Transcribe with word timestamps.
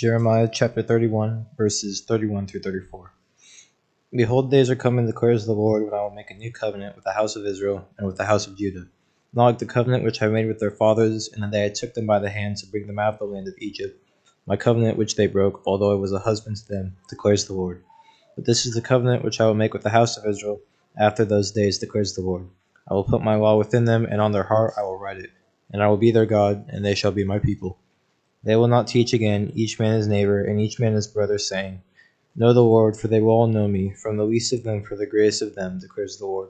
Jeremiah 0.00 0.48
chapter 0.50 0.80
31, 0.80 1.44
verses 1.58 2.00
31 2.00 2.46
through 2.46 2.62
34. 2.62 3.12
Behold, 4.10 4.50
days 4.50 4.70
are 4.70 4.74
coming, 4.74 5.04
declares 5.04 5.44
the 5.44 5.52
Lord, 5.52 5.84
when 5.84 5.92
I 5.92 6.00
will 6.00 6.08
make 6.08 6.30
a 6.30 6.34
new 6.34 6.50
covenant 6.50 6.96
with 6.96 7.04
the 7.04 7.12
house 7.12 7.36
of 7.36 7.44
Israel 7.44 7.86
and 7.98 8.06
with 8.06 8.16
the 8.16 8.24
house 8.24 8.46
of 8.46 8.56
Judah, 8.56 8.86
not 9.34 9.44
like 9.44 9.58
the 9.58 9.66
covenant 9.66 10.02
which 10.02 10.22
I 10.22 10.28
made 10.28 10.46
with 10.46 10.58
their 10.58 10.70
fathers 10.70 11.28
in 11.28 11.42
the 11.42 11.48
day 11.48 11.66
I 11.66 11.68
took 11.68 11.92
them 11.92 12.06
by 12.06 12.18
the 12.18 12.30
hand 12.30 12.56
to 12.56 12.66
bring 12.66 12.86
them 12.86 12.98
out 12.98 13.12
of 13.12 13.18
the 13.18 13.26
land 13.26 13.46
of 13.46 13.52
Egypt, 13.58 14.02
my 14.46 14.56
covenant 14.56 14.96
which 14.96 15.16
they 15.16 15.26
broke, 15.26 15.60
although 15.66 15.92
I 15.92 15.96
was 15.96 16.14
a 16.14 16.18
husband 16.18 16.56
to 16.56 16.66
them, 16.66 16.96
declares 17.10 17.44
the 17.44 17.52
Lord. 17.52 17.84
But 18.36 18.46
this 18.46 18.64
is 18.64 18.72
the 18.72 18.80
covenant 18.80 19.22
which 19.22 19.38
I 19.38 19.44
will 19.44 19.52
make 19.52 19.74
with 19.74 19.82
the 19.82 19.90
house 19.90 20.16
of 20.16 20.24
Israel 20.24 20.62
after 20.96 21.26
those 21.26 21.50
days, 21.50 21.76
declares 21.76 22.14
the 22.14 22.22
Lord. 22.22 22.48
I 22.88 22.94
will 22.94 23.04
put 23.04 23.22
my 23.22 23.34
law 23.34 23.58
within 23.58 23.84
them, 23.84 24.06
and 24.06 24.22
on 24.22 24.32
their 24.32 24.44
heart 24.44 24.72
I 24.78 24.82
will 24.82 24.98
write 24.98 25.18
it, 25.18 25.30
and 25.70 25.82
I 25.82 25.88
will 25.88 25.98
be 25.98 26.10
their 26.10 26.24
God, 26.24 26.70
and 26.70 26.82
they 26.82 26.94
shall 26.94 27.12
be 27.12 27.24
my 27.24 27.38
people. 27.38 27.76
They 28.42 28.56
will 28.56 28.68
not 28.68 28.86
teach 28.86 29.12
again, 29.12 29.52
each 29.54 29.78
man 29.78 29.96
his 29.96 30.08
neighbor, 30.08 30.42
and 30.42 30.58
each 30.58 30.80
man 30.80 30.94
his 30.94 31.06
brother, 31.06 31.36
saying, 31.36 31.82
Know 32.34 32.52
the 32.52 32.62
Lord, 32.62 32.96
for 32.96 33.08
they 33.08 33.20
will 33.20 33.32
all 33.32 33.46
know 33.46 33.68
me, 33.68 33.90
from 33.90 34.16
the 34.16 34.24
least 34.24 34.52
of 34.52 34.62
them 34.62 34.82
for 34.82 34.96
the 34.96 35.06
greatest 35.06 35.42
of 35.42 35.54
them, 35.54 35.78
declares 35.78 36.16
the 36.16 36.26
Lord. 36.26 36.48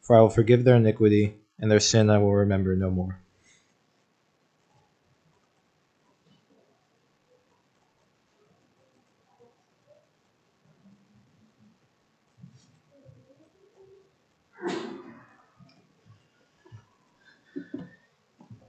For 0.00 0.16
I 0.16 0.20
will 0.20 0.30
forgive 0.30 0.64
their 0.64 0.76
iniquity, 0.76 1.34
and 1.60 1.70
their 1.70 1.80
sin 1.80 2.10
I 2.10 2.18
will 2.18 2.34
remember 2.34 2.74
no 2.74 2.90
more. 2.90 3.20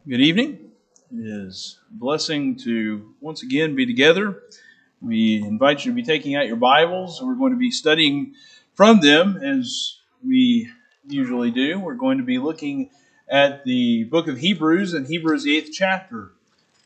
Good 0.07 0.21
evening. 0.21 0.71
It 1.11 1.25
is 1.25 1.79
blessing 1.99 2.55
to 2.55 3.13
once 3.19 3.43
again 3.43 3.75
be 3.75 3.85
together. 3.85 4.41
We 5.01 5.43
invite 5.43 5.83
you 5.83 5.91
to 5.91 5.95
be 5.95 6.03
taking 6.03 6.33
out 6.33 6.47
your 6.47 6.55
Bibles. 6.55 7.21
We're 7.21 7.35
going 7.35 7.51
to 7.51 7.57
be 7.57 7.71
studying 7.71 8.35
from 8.73 9.01
them 9.01 9.35
as 9.43 9.97
we 10.25 10.71
usually 11.09 11.51
do. 11.51 11.77
We're 11.77 11.95
going 11.95 12.19
to 12.19 12.23
be 12.23 12.37
looking 12.37 12.89
at 13.27 13.65
the 13.65 14.05
book 14.05 14.29
of 14.29 14.37
Hebrews 14.37 14.93
and 14.93 15.07
Hebrews, 15.07 15.43
the 15.43 15.57
eighth 15.57 15.71
chapter 15.73 16.31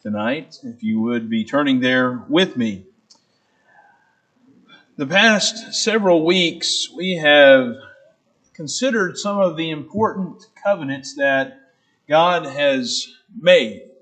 tonight. 0.01 0.57
If 0.63 0.81
you 0.81 0.99
would 1.01 1.29
be 1.29 1.43
turning 1.45 1.79
there 1.79 2.25
with 2.27 2.57
me. 2.57 2.87
The 4.97 5.05
past 5.05 5.75
several 5.75 6.25
weeks, 6.25 6.89
we 6.91 7.17
have 7.17 7.75
considered 8.55 9.19
some 9.19 9.39
of 9.39 9.57
the 9.57 9.69
important 9.69 10.47
covenants 10.63 11.15
that 11.17 11.59
God 12.07 12.47
has 12.47 13.13
made 13.39 13.92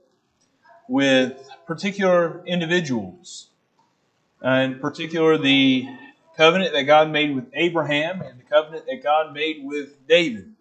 with 0.92 1.50
particular 1.66 2.44
individuals. 2.46 3.48
In 4.44 4.78
particular, 4.80 5.38
the 5.38 5.88
covenant 6.36 6.74
that 6.74 6.84
God 6.84 7.10
made 7.10 7.34
with 7.34 7.46
Abraham 7.54 8.20
and 8.22 8.38
the 8.38 8.44
covenant 8.44 8.88
that 8.88 9.02
God 9.02 9.34
made 9.34 9.62
with 9.64 10.06
David. 10.06 10.54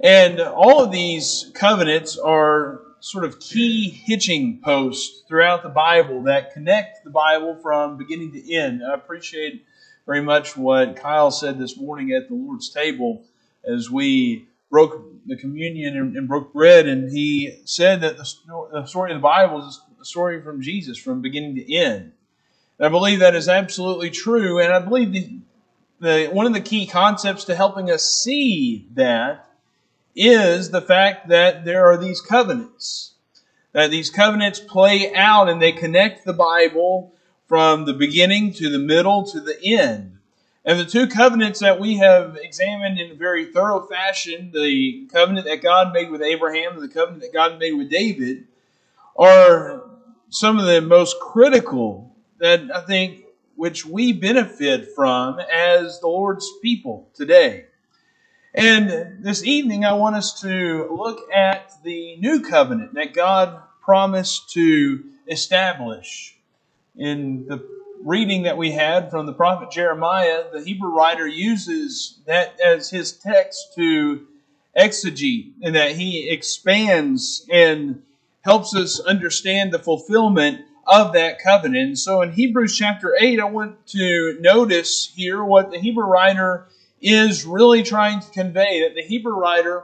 And 0.00 0.40
all 0.40 0.82
of 0.82 0.90
these 0.90 1.50
covenants 1.52 2.16
are 2.16 2.80
sort 3.00 3.26
of 3.26 3.38
key 3.38 3.90
hitching 3.90 4.58
posts 4.64 5.22
throughout 5.28 5.62
the 5.62 5.68
Bible 5.68 6.22
that 6.22 6.54
connect 6.54 7.04
the 7.04 7.10
Bible 7.10 7.58
from 7.60 7.98
beginning 7.98 8.32
to 8.32 8.54
end. 8.54 8.80
I 8.82 8.94
appreciate 8.94 9.66
very 10.06 10.22
much 10.22 10.56
what 10.56 10.96
Kyle 10.96 11.30
said 11.30 11.58
this 11.58 11.76
morning 11.76 12.10
at 12.12 12.28
the 12.28 12.34
Lord's 12.34 12.70
table 12.70 13.22
as 13.68 13.90
we 13.90 14.48
broke 14.70 15.15
the 15.26 15.36
communion 15.36 15.96
and, 15.96 16.16
and 16.16 16.28
broke 16.28 16.52
bread, 16.52 16.86
and 16.86 17.10
he 17.10 17.60
said 17.64 18.00
that 18.00 18.16
the, 18.16 18.24
story 18.24 19.12
of 19.12 19.18
the 19.18 19.22
Bible 19.22 19.66
is 19.66 19.80
a 20.00 20.04
story 20.04 20.42
from 20.42 20.62
Jesus 20.62 20.98
from 20.98 21.20
beginning 21.20 21.56
to 21.56 21.74
end. 21.74 22.12
And 22.78 22.86
I 22.86 22.88
believe 22.88 23.20
that 23.20 23.34
is 23.34 23.48
absolutely 23.48 24.10
true, 24.10 24.60
and 24.60 24.72
I 24.72 24.78
believe 24.78 25.12
the, 25.12 25.38
the, 26.00 26.26
one 26.32 26.46
of 26.46 26.52
the 26.52 26.60
key 26.60 26.86
concepts 26.86 27.44
to 27.44 27.56
helping 27.56 27.90
us 27.90 28.04
see 28.04 28.86
that 28.94 29.48
is 30.14 30.70
the 30.70 30.80
fact 30.80 31.28
that 31.28 31.64
there 31.64 31.86
are 31.86 31.96
these 31.96 32.20
covenants. 32.20 33.12
That 33.72 33.90
these 33.90 34.08
covenants 34.08 34.58
play 34.58 35.14
out 35.14 35.50
and 35.50 35.60
they 35.60 35.72
connect 35.72 36.24
the 36.24 36.32
Bible 36.32 37.12
from 37.46 37.84
the 37.84 37.92
beginning 37.92 38.54
to 38.54 38.70
the 38.70 38.78
middle 38.78 39.24
to 39.26 39.40
the 39.40 39.58
end. 39.62 40.15
And 40.66 40.80
the 40.80 40.84
two 40.84 41.06
covenants 41.06 41.60
that 41.60 41.78
we 41.78 41.98
have 41.98 42.36
examined 42.42 42.98
in 42.98 43.12
a 43.12 43.14
very 43.14 43.52
thorough 43.52 43.86
fashion, 43.86 44.50
the 44.52 45.06
covenant 45.12 45.46
that 45.46 45.62
God 45.62 45.92
made 45.92 46.10
with 46.10 46.22
Abraham 46.22 46.72
and 46.72 46.82
the 46.82 46.92
covenant 46.92 47.22
that 47.22 47.32
God 47.32 47.60
made 47.60 47.74
with 47.74 47.88
David, 47.88 48.48
are 49.16 49.84
some 50.28 50.58
of 50.58 50.66
the 50.66 50.80
most 50.80 51.20
critical 51.20 52.16
that 52.38 52.68
I 52.74 52.80
think 52.80 53.26
which 53.54 53.86
we 53.86 54.12
benefit 54.12 54.92
from 54.96 55.38
as 55.38 56.00
the 56.00 56.08
Lord's 56.08 56.50
people 56.60 57.08
today. 57.14 57.66
And 58.52 59.22
this 59.22 59.44
evening, 59.44 59.84
I 59.84 59.92
want 59.92 60.16
us 60.16 60.40
to 60.40 60.88
look 60.90 61.30
at 61.32 61.80
the 61.84 62.16
new 62.16 62.42
covenant 62.42 62.94
that 62.94 63.14
God 63.14 63.62
promised 63.82 64.50
to 64.54 65.04
establish 65.28 66.36
in 66.96 67.46
the 67.46 67.64
reading 68.06 68.44
that 68.44 68.56
we 68.56 68.70
had 68.70 69.10
from 69.10 69.26
the 69.26 69.32
prophet 69.32 69.68
Jeremiah, 69.68 70.44
the 70.52 70.62
Hebrew 70.62 70.94
writer 70.94 71.26
uses 71.26 72.20
that 72.24 72.58
as 72.60 72.88
his 72.88 73.10
text 73.10 73.74
to 73.74 74.24
exegete, 74.78 75.54
and 75.60 75.74
that 75.74 75.96
he 75.96 76.30
expands 76.30 77.44
and 77.50 78.02
helps 78.42 78.76
us 78.76 79.00
understand 79.00 79.72
the 79.72 79.80
fulfillment 79.80 80.60
of 80.86 81.14
that 81.14 81.42
covenant. 81.42 81.98
So 81.98 82.22
in 82.22 82.30
Hebrews 82.30 82.76
chapter 82.76 83.16
8, 83.18 83.40
I 83.40 83.44
want 83.44 83.84
to 83.88 84.36
notice 84.38 85.12
here 85.12 85.42
what 85.42 85.72
the 85.72 85.80
Hebrew 85.80 86.04
writer 86.04 86.68
is 87.00 87.44
really 87.44 87.82
trying 87.82 88.20
to 88.20 88.30
convey. 88.30 88.82
That 88.82 88.94
the 88.94 89.02
Hebrew 89.02 89.34
writer 89.34 89.82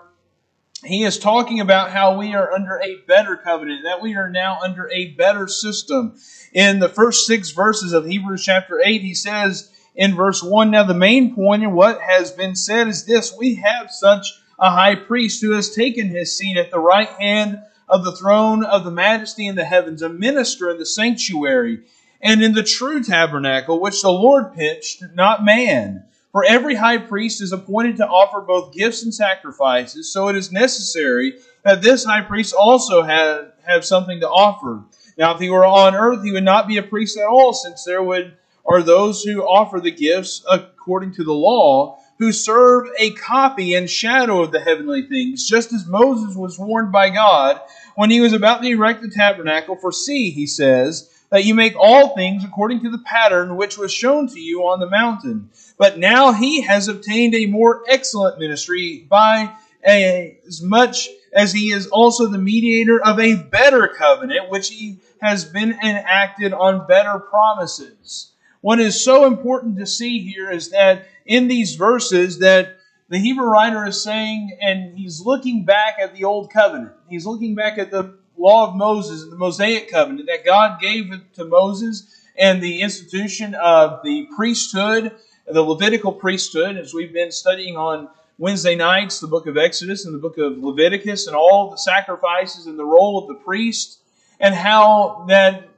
he 0.85 1.05
is 1.05 1.19
talking 1.19 1.61
about 1.61 1.91
how 1.91 2.19
we 2.19 2.35
are 2.35 2.53
under 2.53 2.81
a 2.83 2.97
better 3.07 3.37
covenant, 3.37 3.85
that 3.85 4.03
we 4.03 4.17
are 4.17 4.29
now 4.29 4.59
under 4.63 4.91
a 4.91 5.13
better 5.13 5.47
system. 5.47 6.17
In 6.53 6.81
the 6.81 6.89
first 6.89 7.27
six 7.27 7.51
verses 7.51 7.93
of 7.93 8.05
Hebrews 8.05 8.45
chapter 8.45 8.81
8, 8.85 9.01
he 9.01 9.15
says 9.15 9.71
in 9.95 10.15
verse 10.15 10.43
1 10.43 10.71
Now, 10.71 10.83
the 10.83 10.95
main 10.95 11.35
point 11.35 11.63
in 11.63 11.73
what 11.73 12.01
has 12.01 12.33
been 12.33 12.57
said 12.57 12.89
is 12.89 13.05
this 13.05 13.37
we 13.37 13.57
have 13.57 13.91
such 13.91 14.27
a 14.59 14.71
high 14.71 14.97
priest 14.97 15.41
who 15.41 15.53
has 15.53 15.75
taken 15.75 16.09
his 16.09 16.37
seat 16.37 16.57
at 16.57 16.71
the 16.71 16.79
right 16.79 17.09
hand 17.09 17.61
of 17.89 18.05
the 18.05 18.17
throne 18.17 18.65
of 18.65 18.85
the 18.85 18.91
majesty 18.91 19.47
in 19.47 19.55
the 19.55 19.65
heavens, 19.65 20.03
a 20.03 20.09
minister 20.09 20.71
in 20.71 20.79
the 20.79 20.87
sanctuary 20.87 21.81
and 22.21 22.43
in 22.43 22.55
the 22.55 22.63
true 22.63 23.03
tabernacle 23.03 23.81
which 23.81 24.03
the 24.03 24.11
Lord 24.11 24.55
pitched, 24.55 25.03
not 25.15 25.45
man. 25.45 26.05
For 26.33 26.47
every 26.47 26.75
high 26.75 26.97
priest 26.97 27.43
is 27.43 27.53
appointed 27.53 27.99
to 27.99 28.09
offer 28.09 28.41
both 28.41 28.73
gifts 28.73 29.03
and 29.03 29.15
sacrifices, 29.15 30.11
so 30.11 30.29
it 30.29 30.37
is 30.37 30.51
necessary 30.51 31.35
that 31.63 31.83
this 31.83 32.05
high 32.07 32.23
priest 32.23 32.55
also 32.59 33.03
have, 33.03 33.53
have 33.67 33.85
something 33.85 34.19
to 34.21 34.29
offer. 34.29 34.83
Now, 35.19 35.35
if 35.35 35.41
he 35.41 35.51
were 35.51 35.67
on 35.67 35.95
earth, 35.95 36.25
he 36.25 36.33
would 36.33 36.43
not 36.43 36.67
be 36.67 36.79
a 36.79 36.83
priest 36.83 37.19
at 37.19 37.27
all, 37.27 37.53
since 37.53 37.85
there 37.85 38.03
would 38.03 38.35
are 38.65 38.83
those 38.83 39.23
who 39.23 39.43
offer 39.43 39.79
the 39.79 39.91
gifts 39.91 40.43
according 40.51 41.13
to 41.15 41.25
the 41.25 41.35
law, 41.35 41.99
who 42.19 42.33
serve 42.33 42.89
a 42.99 43.11
copy 43.11 43.75
and 43.75 43.91
shadow 43.91 44.41
of 44.41 44.53
the 44.53 44.61
heavenly 44.61 45.03
things, 45.03 45.47
just 45.47 45.73
as 45.73 45.87
Moses 45.87 46.35
was 46.35 46.59
warned 46.59 46.93
by 46.93 47.11
God 47.11 47.61
when 47.95 48.11
he 48.11 48.21
was 48.21 48.33
about 48.33 48.63
to 48.63 48.69
erect 48.69 49.03
the 49.03 49.11
tabernacle. 49.11 49.77
For 49.77 49.93
see, 49.93 50.31
he 50.31 50.47
says, 50.47 51.09
that 51.33 51.47
you 51.47 51.55
make 51.55 51.75
all 51.79 52.15
things 52.15 52.45
according 52.45 52.83
to 52.83 52.91
the 52.91 52.99
pattern 52.99 53.57
which 53.57 53.79
was 53.79 53.91
shown 53.91 54.29
to 54.29 54.39
you 54.39 54.65
on 54.65 54.81
the 54.81 54.91
mountain. 54.91 55.49
But 55.79 55.99
now 55.99 56.33
he 56.33 56.61
has 56.61 56.89
obtained 56.89 57.35
a 57.35 57.47
more 57.47 57.83
excellent 57.89 58.39
ministry 58.39 59.07
by 59.09 59.51
a, 59.87 60.39
as 60.47 60.61
much 60.61 61.09
as 61.33 61.55
he 61.55 61.73
is 61.73 61.87
also 61.87 62.27
the 62.27 62.37
mediator 62.37 63.03
of 63.03 63.19
a 63.19 63.35
better 63.35 63.89
covenant, 63.89 64.51
which 64.51 64.69
he 64.69 64.99
has 65.23 65.47
been 65.47 65.73
enacted 65.73 66.53
on 66.53 66.87
better 66.87 67.19
promises. 67.19 68.33
What 68.61 68.79
is 68.79 69.03
so 69.03 69.25
important 69.25 69.79
to 69.79 69.87
see 69.87 70.19
here 70.19 70.51
is 70.51 70.69
that 70.71 71.07
in 71.25 71.49
these 71.49 71.77
verses 71.77 72.41
that 72.41 72.77
the 73.09 73.19
Hebrew 73.19 73.47
writer 73.47 73.87
is 73.87 74.03
saying, 74.03 74.59
and 74.61 74.99
he's 74.99 75.21
looking 75.21 75.65
back 75.65 75.97
at 75.99 76.15
the 76.15 76.25
old 76.25 76.51
covenant. 76.53 76.93
He's 77.13 77.27
looking 77.27 77.55
back 77.55 77.77
at 77.77 77.91
the 77.91 78.15
law 78.39 78.67
of 78.67 78.75
Moses 78.75 79.23
and 79.23 79.31
the 79.31 79.37
Mosaic 79.37 79.91
covenant 79.91 80.27
that 80.29 80.47
God 80.47 80.81
gave 80.81 81.13
to 81.35 81.45
Moses 81.45 82.11
and 82.39 82.63
the 82.63 82.81
institution 82.81 83.55
of 83.55 84.03
the 84.03 84.27
priesthood, 84.35 85.15
the 85.47 85.61
Levitical 85.61 86.11
priesthood, 86.11 86.79
as 86.79 86.95
we've 86.95 87.13
been 87.13 87.31
studying 87.31 87.77
on 87.77 88.09
Wednesday 88.39 88.75
nights, 88.75 89.21
the 89.21 89.27
book 89.27 89.47
of 89.47 89.59
Exodus 89.59 90.07
and 90.07 90.15
the 90.15 90.19
book 90.19 90.39
of 90.39 90.57
Leviticus, 90.57 91.27
and 91.27 91.37
all 91.37 91.71
the 91.71 91.77
sacrifices 91.77 92.65
and 92.65 92.79
the 92.79 92.85
role 92.85 93.19
of 93.19 93.29
the 93.29 93.45
priest, 93.45 93.99
and 94.41 94.55
how 94.55 95.27
that 95.29 95.69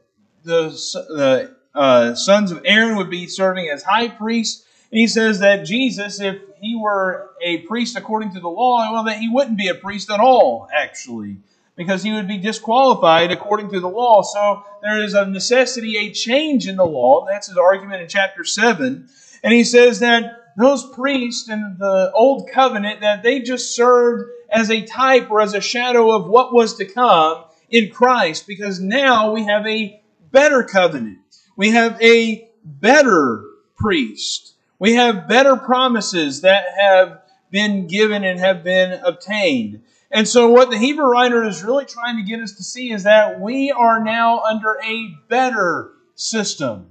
the, 0.44 0.68
the 1.08 1.56
uh, 1.74 2.14
sons 2.14 2.52
of 2.52 2.62
Aaron 2.64 2.96
would 2.96 3.10
be 3.10 3.26
serving 3.26 3.68
as 3.70 3.82
high 3.82 4.06
priests. 4.06 4.64
He 4.94 5.06
says 5.06 5.40
that 5.40 5.64
Jesus, 5.64 6.20
if 6.20 6.38
he 6.60 6.76
were 6.76 7.30
a 7.42 7.58
priest 7.62 7.96
according 7.96 8.32
to 8.34 8.40
the 8.40 8.48
law, 8.48 8.92
well, 8.92 9.04
that 9.04 9.18
he 9.18 9.28
wouldn't 9.28 9.58
be 9.58 9.68
a 9.68 9.74
priest 9.74 10.10
at 10.10 10.20
all, 10.20 10.68
actually 10.74 11.38
because 11.76 12.02
he 12.02 12.12
would 12.12 12.28
be 12.28 12.38
disqualified 12.38 13.30
according 13.30 13.70
to 13.70 13.80
the 13.80 13.88
law. 13.88 14.22
So 14.22 14.64
there 14.82 15.02
is 15.02 15.14
a 15.14 15.26
necessity, 15.26 15.96
a 15.96 16.12
change 16.12 16.68
in 16.68 16.76
the 16.76 16.86
law. 16.86 17.26
That's 17.26 17.48
his 17.48 17.56
argument 17.56 18.02
in 18.02 18.08
chapter 18.08 18.44
7. 18.44 19.08
And 19.42 19.52
he 19.52 19.64
says 19.64 19.98
that 20.00 20.52
those 20.56 20.88
priests 20.90 21.48
in 21.48 21.76
the 21.78 22.12
old 22.14 22.48
covenant 22.48 23.00
that 23.00 23.22
they 23.22 23.40
just 23.40 23.74
served 23.74 24.30
as 24.50 24.70
a 24.70 24.82
type 24.82 25.30
or 25.30 25.40
as 25.40 25.54
a 25.54 25.60
shadow 25.60 26.12
of 26.12 26.28
what 26.28 26.54
was 26.54 26.76
to 26.76 26.84
come 26.84 27.44
in 27.70 27.90
Christ 27.90 28.46
because 28.46 28.78
now 28.78 29.32
we 29.32 29.44
have 29.44 29.66
a 29.66 30.00
better 30.30 30.62
covenant. 30.62 31.18
We 31.56 31.70
have 31.70 32.00
a 32.00 32.48
better 32.64 33.42
priest. 33.76 34.54
We 34.84 34.96
have 34.96 35.26
better 35.26 35.56
promises 35.56 36.42
that 36.42 36.66
have 36.78 37.22
been 37.50 37.86
given 37.86 38.22
and 38.22 38.38
have 38.38 38.62
been 38.62 38.92
obtained. 39.02 39.82
And 40.10 40.28
so, 40.28 40.50
what 40.50 40.68
the 40.68 40.76
Hebrew 40.76 41.06
writer 41.06 41.42
is 41.42 41.64
really 41.64 41.86
trying 41.86 42.18
to 42.18 42.22
get 42.22 42.42
us 42.42 42.52
to 42.56 42.62
see 42.62 42.92
is 42.92 43.04
that 43.04 43.40
we 43.40 43.70
are 43.70 44.04
now 44.04 44.40
under 44.40 44.78
a 44.84 45.08
better 45.30 45.92
system 46.16 46.88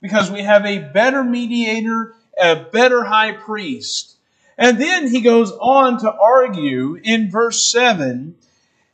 because 0.00 0.28
we 0.28 0.42
have 0.42 0.66
a 0.66 0.90
better 0.92 1.22
mediator, 1.22 2.14
a 2.36 2.56
better 2.56 3.04
high 3.04 3.30
priest. 3.30 4.16
And 4.58 4.80
then 4.80 5.06
he 5.06 5.20
goes 5.20 5.52
on 5.52 6.00
to 6.00 6.12
argue 6.12 6.98
in 7.00 7.30
verse 7.30 7.70
7. 7.70 8.34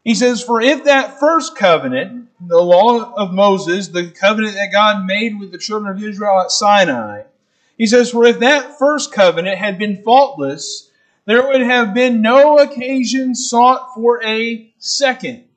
He 0.04 0.14
says, 0.14 0.42
For 0.42 0.60
if 0.60 0.84
that 0.84 1.18
first 1.18 1.56
covenant, 1.56 2.28
the 2.38 2.60
law 2.60 3.14
of 3.14 3.32
Moses, 3.32 3.88
the 3.88 4.10
covenant 4.10 4.56
that 4.56 4.72
God 4.72 5.06
made 5.06 5.40
with 5.40 5.52
the 5.52 5.58
children 5.58 5.96
of 5.96 6.04
Israel 6.04 6.42
at 6.42 6.50
Sinai, 6.50 7.22
he 7.82 7.88
says, 7.88 8.12
For 8.12 8.24
if 8.24 8.38
that 8.38 8.78
first 8.78 9.10
covenant 9.10 9.58
had 9.58 9.76
been 9.76 10.04
faultless, 10.04 10.88
there 11.24 11.44
would 11.44 11.62
have 11.62 11.92
been 11.92 12.22
no 12.22 12.60
occasion 12.60 13.34
sought 13.34 13.92
for 13.92 14.22
a 14.22 14.72
second. 14.78 15.48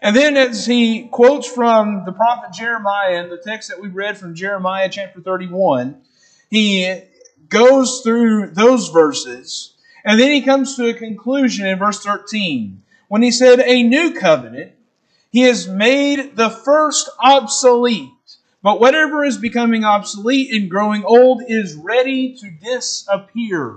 And 0.00 0.14
then, 0.14 0.36
as 0.36 0.64
he 0.64 1.08
quotes 1.08 1.50
from 1.50 2.04
the 2.06 2.12
prophet 2.12 2.52
Jeremiah 2.52 3.20
in 3.20 3.30
the 3.30 3.36
text 3.36 3.68
that 3.68 3.80
we 3.80 3.88
read 3.88 4.16
from 4.16 4.36
Jeremiah 4.36 4.88
chapter 4.88 5.20
31, 5.20 6.00
he 6.50 7.00
goes 7.48 8.02
through 8.02 8.50
those 8.52 8.90
verses, 8.90 9.74
and 10.04 10.20
then 10.20 10.30
he 10.30 10.42
comes 10.42 10.76
to 10.76 10.88
a 10.88 10.94
conclusion 10.94 11.66
in 11.66 11.80
verse 11.80 11.98
13 11.98 12.80
when 13.08 13.22
he 13.22 13.32
said, 13.32 13.58
A 13.58 13.82
new 13.82 14.14
covenant, 14.14 14.70
he 15.32 15.40
has 15.40 15.66
made 15.66 16.36
the 16.36 16.50
first 16.50 17.10
obsolete. 17.18 18.12
But 18.62 18.80
whatever 18.80 19.24
is 19.24 19.38
becoming 19.38 19.84
obsolete 19.84 20.52
and 20.52 20.70
growing 20.70 21.04
old 21.04 21.42
is 21.46 21.76
ready 21.76 22.36
to 22.36 22.50
disappear. 22.50 23.76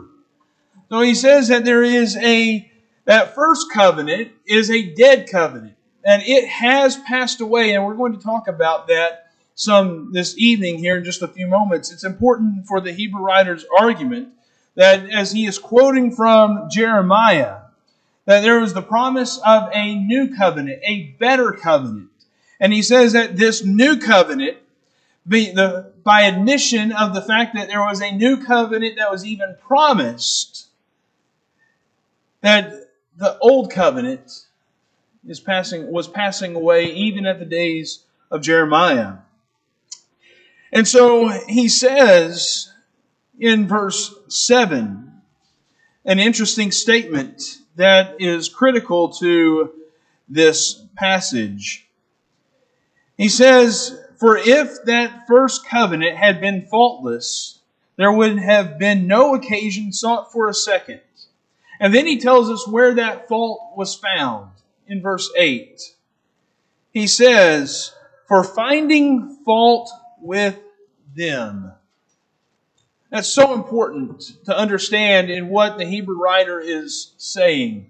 So 0.90 1.02
he 1.02 1.14
says 1.16 1.50
that 1.50 1.66
there 1.66 1.84
is 1.84 2.18
a, 2.18 2.72
that 3.06 3.36
first 3.36 3.72
covenant 3.72 4.32
is 4.46 4.72
a 4.72 4.94
dead 4.94 5.30
covenant. 5.30 5.76
And 6.04 6.24
it 6.26 6.48
has 6.48 6.98
passed 6.98 7.42
away, 7.42 7.74
and 7.74 7.86
we're 7.86 7.96
going 7.96 8.18
to 8.18 8.24
talk 8.24 8.48
about 8.48 8.88
that 8.88 9.32
some 9.54 10.12
this 10.12 10.36
evening 10.38 10.80
here 10.80 10.98
in 10.98 11.04
just 11.04 11.22
a 11.22 11.28
few 11.28 11.46
moments. 11.46 11.92
It's 11.92 12.04
important 12.04 12.66
for 12.68 12.82
the 12.82 12.92
Hebrew 12.92 13.22
writer's 13.22 13.66
argument 13.78 14.30
that 14.76 15.10
as 15.12 15.32
he 15.32 15.46
is 15.46 15.60
quoting 15.60 16.16
from 16.16 16.68
Jeremiah, 16.72 17.58
that 18.26 18.42
there 18.42 18.60
was 18.60 18.74
the 18.74 18.82
promise 18.82 19.40
of 19.46 19.70
a 19.74 19.96
new 19.96 20.36
covenant, 20.36 20.82
a 20.84 21.16
better 21.20 21.52
covenant. 21.52 22.10
And 22.60 22.74
he 22.74 22.82
says 22.82 23.14
that 23.14 23.38
this 23.38 23.64
new 23.64 24.00
covenant, 24.00 24.58
the, 25.32 25.92
by 26.04 26.24
admission 26.24 26.92
of 26.92 27.14
the 27.14 27.22
fact 27.22 27.56
that 27.56 27.68
there 27.68 27.82
was 27.82 28.02
a 28.02 28.12
new 28.12 28.44
covenant 28.44 28.98
that 28.98 29.10
was 29.10 29.26
even 29.26 29.56
promised, 29.66 30.68
that 32.42 32.72
the 33.18 33.38
old 33.40 33.72
covenant 33.72 34.46
is 35.28 35.40
passing 35.40 35.92
was 35.92 36.08
passing 36.08 36.56
away 36.56 36.86
even 36.86 37.26
at 37.26 37.40
the 37.40 37.46
days 37.46 38.04
of 38.32 38.42
Jeremiah. 38.42 39.18
And 40.72 40.88
so 40.88 41.28
he 41.28 41.68
says 41.68 42.72
in 43.40 43.68
verse 43.68 44.14
7 44.28 45.22
an 46.06 46.20
interesting 46.20 46.72
statement 46.72 47.60
that 47.76 48.16
is 48.20 48.50
critical 48.50 49.10
to 49.10 49.72
this 50.28 50.82
passage. 50.96 51.88
He 53.18 53.30
says, 53.30 54.01
For 54.22 54.38
if 54.38 54.84
that 54.84 55.26
first 55.28 55.68
covenant 55.68 56.16
had 56.16 56.40
been 56.40 56.68
faultless, 56.68 57.58
there 57.96 58.12
would 58.12 58.38
have 58.38 58.78
been 58.78 59.08
no 59.08 59.34
occasion 59.34 59.92
sought 59.92 60.32
for 60.32 60.48
a 60.48 60.54
second. 60.54 61.02
And 61.80 61.92
then 61.92 62.06
he 62.06 62.20
tells 62.20 62.48
us 62.48 62.68
where 62.68 62.94
that 62.94 63.28
fault 63.28 63.76
was 63.76 63.96
found 63.96 64.52
in 64.86 65.02
verse 65.02 65.28
8. 65.36 65.96
He 66.92 67.08
says, 67.08 67.96
For 68.28 68.44
finding 68.44 69.38
fault 69.44 69.90
with 70.20 70.60
them. 71.16 71.72
That's 73.10 73.28
so 73.28 73.56
important 73.56 74.34
to 74.46 74.56
understand 74.56 75.32
in 75.32 75.50
what 75.50 75.80
the 75.80 75.86
Hebrew 75.86 76.22
writer 76.22 76.60
is 76.60 77.14
saying. 77.18 77.90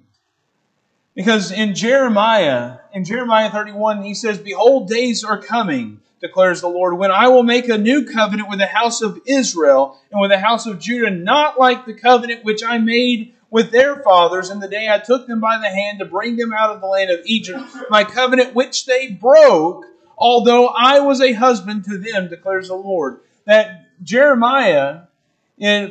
Because 1.13 1.51
in 1.51 1.75
Jeremiah, 1.75 2.77
in 2.93 3.03
Jeremiah 3.03 3.49
31, 3.51 4.03
he 4.03 4.13
says, 4.13 4.37
Behold, 4.37 4.87
days 4.87 5.25
are 5.25 5.37
coming, 5.37 5.99
declares 6.21 6.61
the 6.61 6.67
Lord, 6.67 6.97
when 6.97 7.11
I 7.11 7.27
will 7.27 7.43
make 7.43 7.67
a 7.67 7.77
new 7.77 8.05
covenant 8.05 8.49
with 8.49 8.59
the 8.59 8.67
house 8.67 9.01
of 9.01 9.19
Israel 9.25 9.99
and 10.11 10.21
with 10.21 10.29
the 10.29 10.39
house 10.39 10.67
of 10.67 10.79
Judah, 10.79 11.09
not 11.09 11.59
like 11.59 11.85
the 11.85 11.95
covenant 11.95 12.45
which 12.45 12.63
I 12.63 12.77
made 12.77 13.33
with 13.49 13.71
their 13.71 13.97
fathers 14.03 14.49
in 14.49 14.59
the 14.59 14.67
day 14.67 14.87
I 14.89 14.99
took 14.99 15.27
them 15.27 15.41
by 15.41 15.57
the 15.57 15.67
hand 15.67 15.99
to 15.99 16.05
bring 16.05 16.37
them 16.37 16.53
out 16.53 16.69
of 16.69 16.79
the 16.79 16.87
land 16.87 17.09
of 17.11 17.19
Egypt, 17.25 17.61
my 17.89 18.03
covenant 18.03 18.53
which 18.55 18.85
they 18.85 19.09
broke, 19.09 19.83
although 20.17 20.67
I 20.67 20.99
was 20.99 21.19
a 21.19 21.33
husband 21.33 21.83
to 21.85 21.97
them, 21.97 22.29
declares 22.29 22.69
the 22.69 22.75
Lord. 22.75 23.19
That 23.45 23.89
Jeremiah 24.03 25.01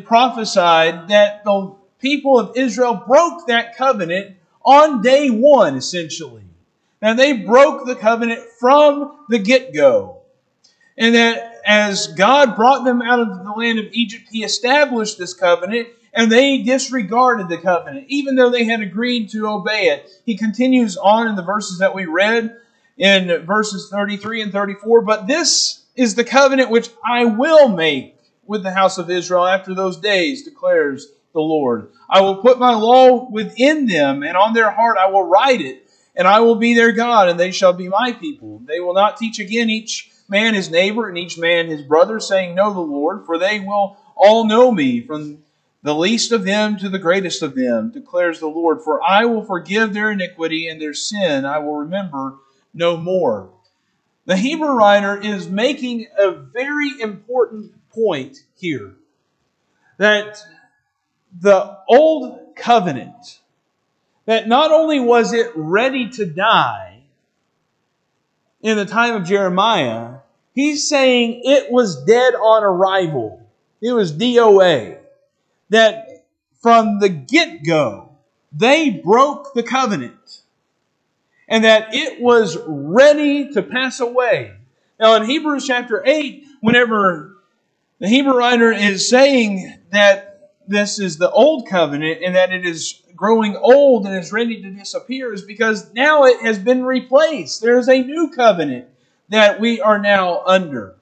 prophesied 0.05 1.09
that 1.09 1.45
the 1.45 1.75
people 1.99 2.39
of 2.39 2.57
Israel 2.57 3.03
broke 3.07 3.49
that 3.49 3.77
covenant 3.77 4.37
on 4.65 5.03
day 5.03 5.29
one, 5.29 5.77
essentially. 5.77 6.45
Now, 7.03 7.15
they 7.15 7.33
broke 7.33 7.87
the 7.87 7.97
covenant 7.97 8.41
from 8.59 9.25
the 9.29 9.39
get 9.39 9.75
go. 9.75 10.20
And 11.01 11.15
that 11.15 11.63
as 11.67 12.09
God 12.09 12.55
brought 12.55 12.85
them 12.85 13.03
out 13.03 13.21
of 13.21 13.43
the 13.43 13.51
land 13.51 13.79
of 13.79 13.87
Egypt, 13.91 14.29
He 14.31 14.45
established 14.45 15.19
this 15.19 15.35
covenant 15.35 15.89
and 16.13 16.31
they 16.31 16.59
disregarded 16.59 17.49
the 17.49 17.59
covenant, 17.59 18.07
even 18.09 18.35
though 18.35 18.51
they 18.51 18.65
had 18.65 18.81
agreed 18.81 19.31
to 19.31 19.47
obey 19.47 19.87
it. 19.87 20.11
He 20.27 20.37
continues 20.37 20.97
on 20.97 21.29
in 21.29 21.37
the 21.37 21.43
verses 21.43 21.79
that 21.79 21.95
we 21.95 22.05
read 22.05 22.57
in 22.99 23.47
verses 23.47 23.89
33 23.91 24.43
and 24.43 24.53
34. 24.53 25.03
But 25.03 25.27
this 25.27 25.85
is 25.97 26.15
the 26.15 26.25
covenant 26.25 26.71
which 26.71 26.91
I 27.05 27.25
will 27.25 27.69
make 27.69 28.17
with 28.45 28.63
the 28.63 28.73
house 28.73 28.99
of 28.99 29.11
Israel 29.11 29.47
after 29.47 29.75
those 29.75 29.99
days, 29.99 30.43
declares 30.43 31.07
the 31.33 31.41
Lord. 31.41 31.93
I 32.09 32.21
will 32.23 32.37
put 32.37 32.59
my 32.59 32.75
law 32.75 33.31
within 33.31 33.87
them, 33.87 34.25
and 34.25 34.37
on 34.37 34.53
their 34.53 34.71
heart 34.71 34.99
I 34.99 35.09
will 35.11 35.23
write 35.23 35.61
it, 35.61 35.89
and 36.17 36.27
I 36.27 36.41
will 36.41 36.57
be 36.57 36.75
their 36.75 36.91
God, 36.91 37.29
and 37.29 37.39
they 37.39 37.53
shall 37.53 37.73
be 37.73 37.89
my 37.89 38.13
people. 38.13 38.61
They 38.67 38.81
will 38.81 38.95
not 38.95 39.17
teach 39.17 39.39
again 39.39 39.71
each 39.71 40.10
man 40.31 40.55
his 40.55 40.71
neighbor 40.71 41.09
and 41.09 41.19
each 41.19 41.37
man 41.37 41.67
his 41.67 41.83
brother, 41.83 42.21
saying, 42.21 42.55
Know 42.55 42.73
the 42.73 42.81
Lord, 42.81 43.27
for 43.27 43.39
they 43.39 43.61
will 43.61 43.97
all 44.17 44.47
know 44.47 44.71
me, 44.71 45.01
from 45.01 45.43
the 45.83 45.95
least 45.95 46.33
of 46.33 46.45
them 46.45 46.77
to 46.79 46.89
the 46.89 46.99
greatest 46.99 47.43
of 47.43 47.55
them, 47.55 47.91
declares 47.91 48.39
the 48.39 48.47
Lord. 48.47 48.83
For 48.83 49.03
I 49.03 49.25
will 49.25 49.45
forgive 49.45 49.93
their 49.93 50.11
iniquity 50.13 50.69
and 50.69 50.81
their 50.81 50.95
sin 50.95 51.45
I 51.45 51.59
will 51.59 51.77
remember 51.77 52.37
no 52.73 52.97
more. 52.97 53.51
The 54.27 54.37
Hebrew 54.37 54.69
writer 54.69 55.21
is 55.21 55.49
making 55.49 56.07
a 56.19 56.31
very 56.31 57.01
important 57.01 57.73
point 57.91 58.39
here 58.57 58.95
that 59.97 60.39
the 61.39 61.79
old 61.89 62.55
covenant, 62.57 63.41
that 64.27 64.47
not 64.47 64.71
only 64.71 65.01
was 65.01 65.33
it 65.33 65.51
ready 65.55 66.09
to 66.11 66.27
die 66.27 67.03
in 68.63 68.77
the 68.77 68.85
time 68.85 69.15
of 69.15 69.25
Jeremiah, 69.25 70.20
he's 70.55 70.89
saying 70.89 71.43
it 71.45 71.71
was 71.71 72.05
dead 72.05 72.35
on 72.35 72.65
arrival. 72.65 73.47
It 73.81 73.93
was 73.93 74.13
DOA 74.13 74.99
that 75.71 76.27
from 76.61 76.99
the 76.99 77.09
get 77.09 77.65
go, 77.65 78.11
they 78.53 78.91
broke 78.91 79.55
the 79.55 79.63
covenant 79.63 80.43
and 81.49 81.65
that 81.65 81.95
it 81.95 82.21
was 82.21 82.59
ready 82.67 83.53
to 83.53 83.63
pass 83.63 84.01
away. 84.01 84.53
Now, 84.99 85.17
in 85.17 85.25
Hebrews 85.25 85.67
chapter 85.67 86.03
8, 86.05 86.47
whenever 86.61 87.37
the 87.99 88.09
Hebrew 88.09 88.37
writer 88.37 88.71
is 88.71 89.09
saying 89.09 89.79
that 89.91 90.53
this 90.69 90.99
is 90.99 91.17
the 91.17 91.31
old 91.31 91.69
covenant 91.69 92.23
and 92.25 92.37
that 92.37 92.53
it 92.53 92.67
is 92.67 93.01
growing 93.17 93.57
old 93.57 94.07
and 94.07 94.17
is 94.17 94.33
ready 94.33 94.63
to 94.63 94.71
disappear, 94.71 95.33
is 95.33 95.43
because 95.43 95.93
now 95.95 96.25
it 96.25 96.41
has 96.43 96.59
been 96.59 96.85
replaced. 96.85 97.63
There 97.63 97.79
is 97.79 97.89
a 97.89 98.03
new 98.03 98.31
covenant 98.31 98.87
that 99.31 99.61
we 99.61 99.81
are 99.81 99.99
now 99.99 100.43
under. 100.45 100.97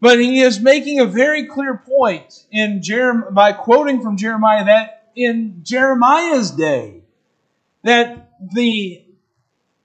But 0.00 0.18
he 0.18 0.40
is 0.40 0.60
making 0.60 0.98
a 0.98 1.06
very 1.06 1.46
clear 1.46 1.76
point 1.76 2.44
in 2.50 2.80
Jerem- 2.80 3.32
by 3.32 3.52
quoting 3.52 4.02
from 4.02 4.16
Jeremiah 4.16 4.64
that 4.64 5.10
in 5.14 5.60
Jeremiah's 5.62 6.50
day, 6.50 7.02
that 7.84 8.30
the 8.52 9.02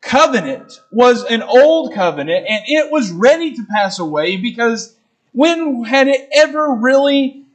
covenant 0.02 0.80
was 0.92 1.24
an 1.26 1.44
old 1.44 1.94
covenant 1.94 2.46
and 2.48 2.64
it 2.68 2.92
was 2.92 3.12
ready 3.12 3.54
to 3.56 3.66
pass 3.76 4.00
away 4.00 4.38
because 4.38 4.96
when 5.34 5.84
had 5.84 6.08
it 6.08 6.30
ever 6.34 6.74
really 6.74 7.46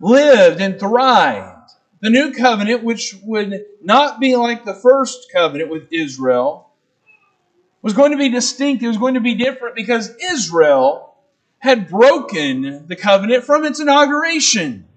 lived 0.00 0.60
and 0.60 0.78
thrived? 0.78 1.72
The 2.00 2.10
new 2.10 2.32
covenant, 2.32 2.84
which 2.84 3.16
would 3.24 3.64
not 3.82 4.20
be 4.20 4.36
like 4.36 4.64
the 4.64 4.74
first 4.74 5.32
covenant 5.32 5.70
with 5.70 5.88
Israel, 5.90 6.65
was 7.86 7.94
going 7.94 8.10
to 8.10 8.18
be 8.18 8.28
distinct. 8.28 8.82
It 8.82 8.88
was 8.88 8.96
going 8.96 9.14
to 9.14 9.20
be 9.20 9.36
different 9.36 9.76
because 9.76 10.12
Israel 10.20 11.14
had 11.58 11.88
broken 11.88 12.84
the 12.88 12.96
covenant 12.96 13.44
from 13.44 13.64
its 13.64 13.78
inauguration. 13.78 14.88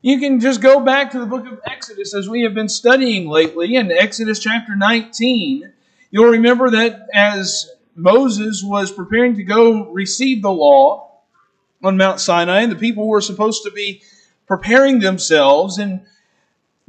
You 0.00 0.18
can 0.18 0.40
just 0.40 0.60
go 0.60 0.80
back 0.80 1.12
to 1.12 1.20
the 1.20 1.26
book 1.26 1.46
of 1.46 1.60
Exodus 1.64 2.12
as 2.12 2.28
we 2.28 2.42
have 2.42 2.54
been 2.54 2.68
studying 2.68 3.28
lately 3.28 3.76
in 3.76 3.92
Exodus 3.92 4.40
chapter 4.40 4.74
19. 4.74 5.72
You'll 6.10 6.32
remember 6.32 6.70
that 6.70 7.06
as 7.14 7.70
Moses 7.94 8.64
was 8.64 8.90
preparing 8.90 9.36
to 9.36 9.44
go 9.44 9.88
receive 9.92 10.42
the 10.42 10.50
law 10.50 11.20
on 11.84 11.96
Mount 11.96 12.18
Sinai, 12.18 12.62
and 12.62 12.72
the 12.72 12.76
people 12.76 13.06
were 13.06 13.20
supposed 13.20 13.62
to 13.62 13.70
be 13.70 14.02
preparing 14.48 14.98
themselves, 14.98 15.78
and 15.78 16.00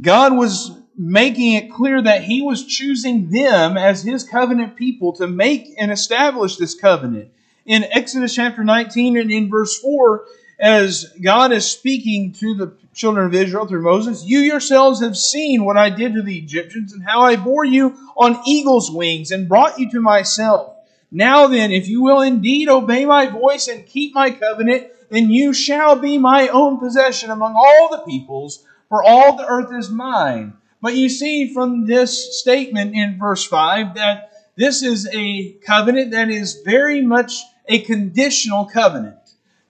God 0.01 0.35
was 0.35 0.71
making 0.97 1.53
it 1.53 1.71
clear 1.71 2.01
that 2.01 2.23
He 2.23 2.41
was 2.41 2.65
choosing 2.65 3.29
them 3.29 3.77
as 3.77 4.03
His 4.03 4.23
covenant 4.23 4.75
people 4.75 5.13
to 5.13 5.27
make 5.27 5.73
and 5.77 5.91
establish 5.91 6.57
this 6.57 6.75
covenant. 6.75 7.29
In 7.65 7.85
Exodus 7.85 8.35
chapter 8.35 8.63
19 8.63 9.17
and 9.17 9.31
in 9.31 9.49
verse 9.49 9.77
4, 9.79 10.25
as 10.59 11.11
God 11.21 11.51
is 11.51 11.65
speaking 11.65 12.31
to 12.33 12.53
the 12.55 12.73
children 12.93 13.25
of 13.25 13.33
Israel 13.33 13.65
through 13.65 13.81
Moses, 13.81 14.23
you 14.23 14.39
yourselves 14.39 15.01
have 15.01 15.17
seen 15.17 15.65
what 15.65 15.77
I 15.77 15.89
did 15.89 16.13
to 16.13 16.21
the 16.21 16.37
Egyptians 16.37 16.93
and 16.93 17.03
how 17.03 17.21
I 17.21 17.35
bore 17.35 17.65
you 17.65 17.95
on 18.15 18.41
eagle's 18.45 18.91
wings 18.91 19.31
and 19.31 19.49
brought 19.49 19.79
you 19.79 19.89
to 19.91 20.01
myself. 20.01 20.75
Now 21.11 21.47
then, 21.47 21.71
if 21.71 21.87
you 21.87 22.01
will 22.01 22.21
indeed 22.21 22.69
obey 22.69 23.05
my 23.05 23.27
voice 23.27 23.67
and 23.67 23.85
keep 23.85 24.13
my 24.13 24.31
covenant, 24.31 24.87
then 25.09 25.29
you 25.29 25.53
shall 25.53 25.95
be 25.95 26.17
my 26.17 26.47
own 26.47 26.79
possession 26.79 27.29
among 27.29 27.53
all 27.55 27.89
the 27.89 28.03
peoples, 28.03 28.65
for 28.89 29.03
all 29.03 29.35
the 29.35 29.45
earth 29.45 29.71
is 29.73 29.89
mine. 29.89 30.53
But 30.83 30.97
you 30.97 31.07
see 31.07 31.53
from 31.53 31.85
this 31.85 32.41
statement 32.41 32.93
in 32.93 33.17
verse 33.17 33.45
5 33.45 33.95
that 33.95 34.33
this 34.57 34.83
is 34.83 35.07
a 35.13 35.53
covenant 35.65 36.11
that 36.11 36.29
is 36.29 36.61
very 36.65 37.01
much 37.01 37.41
a 37.69 37.79
conditional 37.79 38.65
covenant 38.65 39.15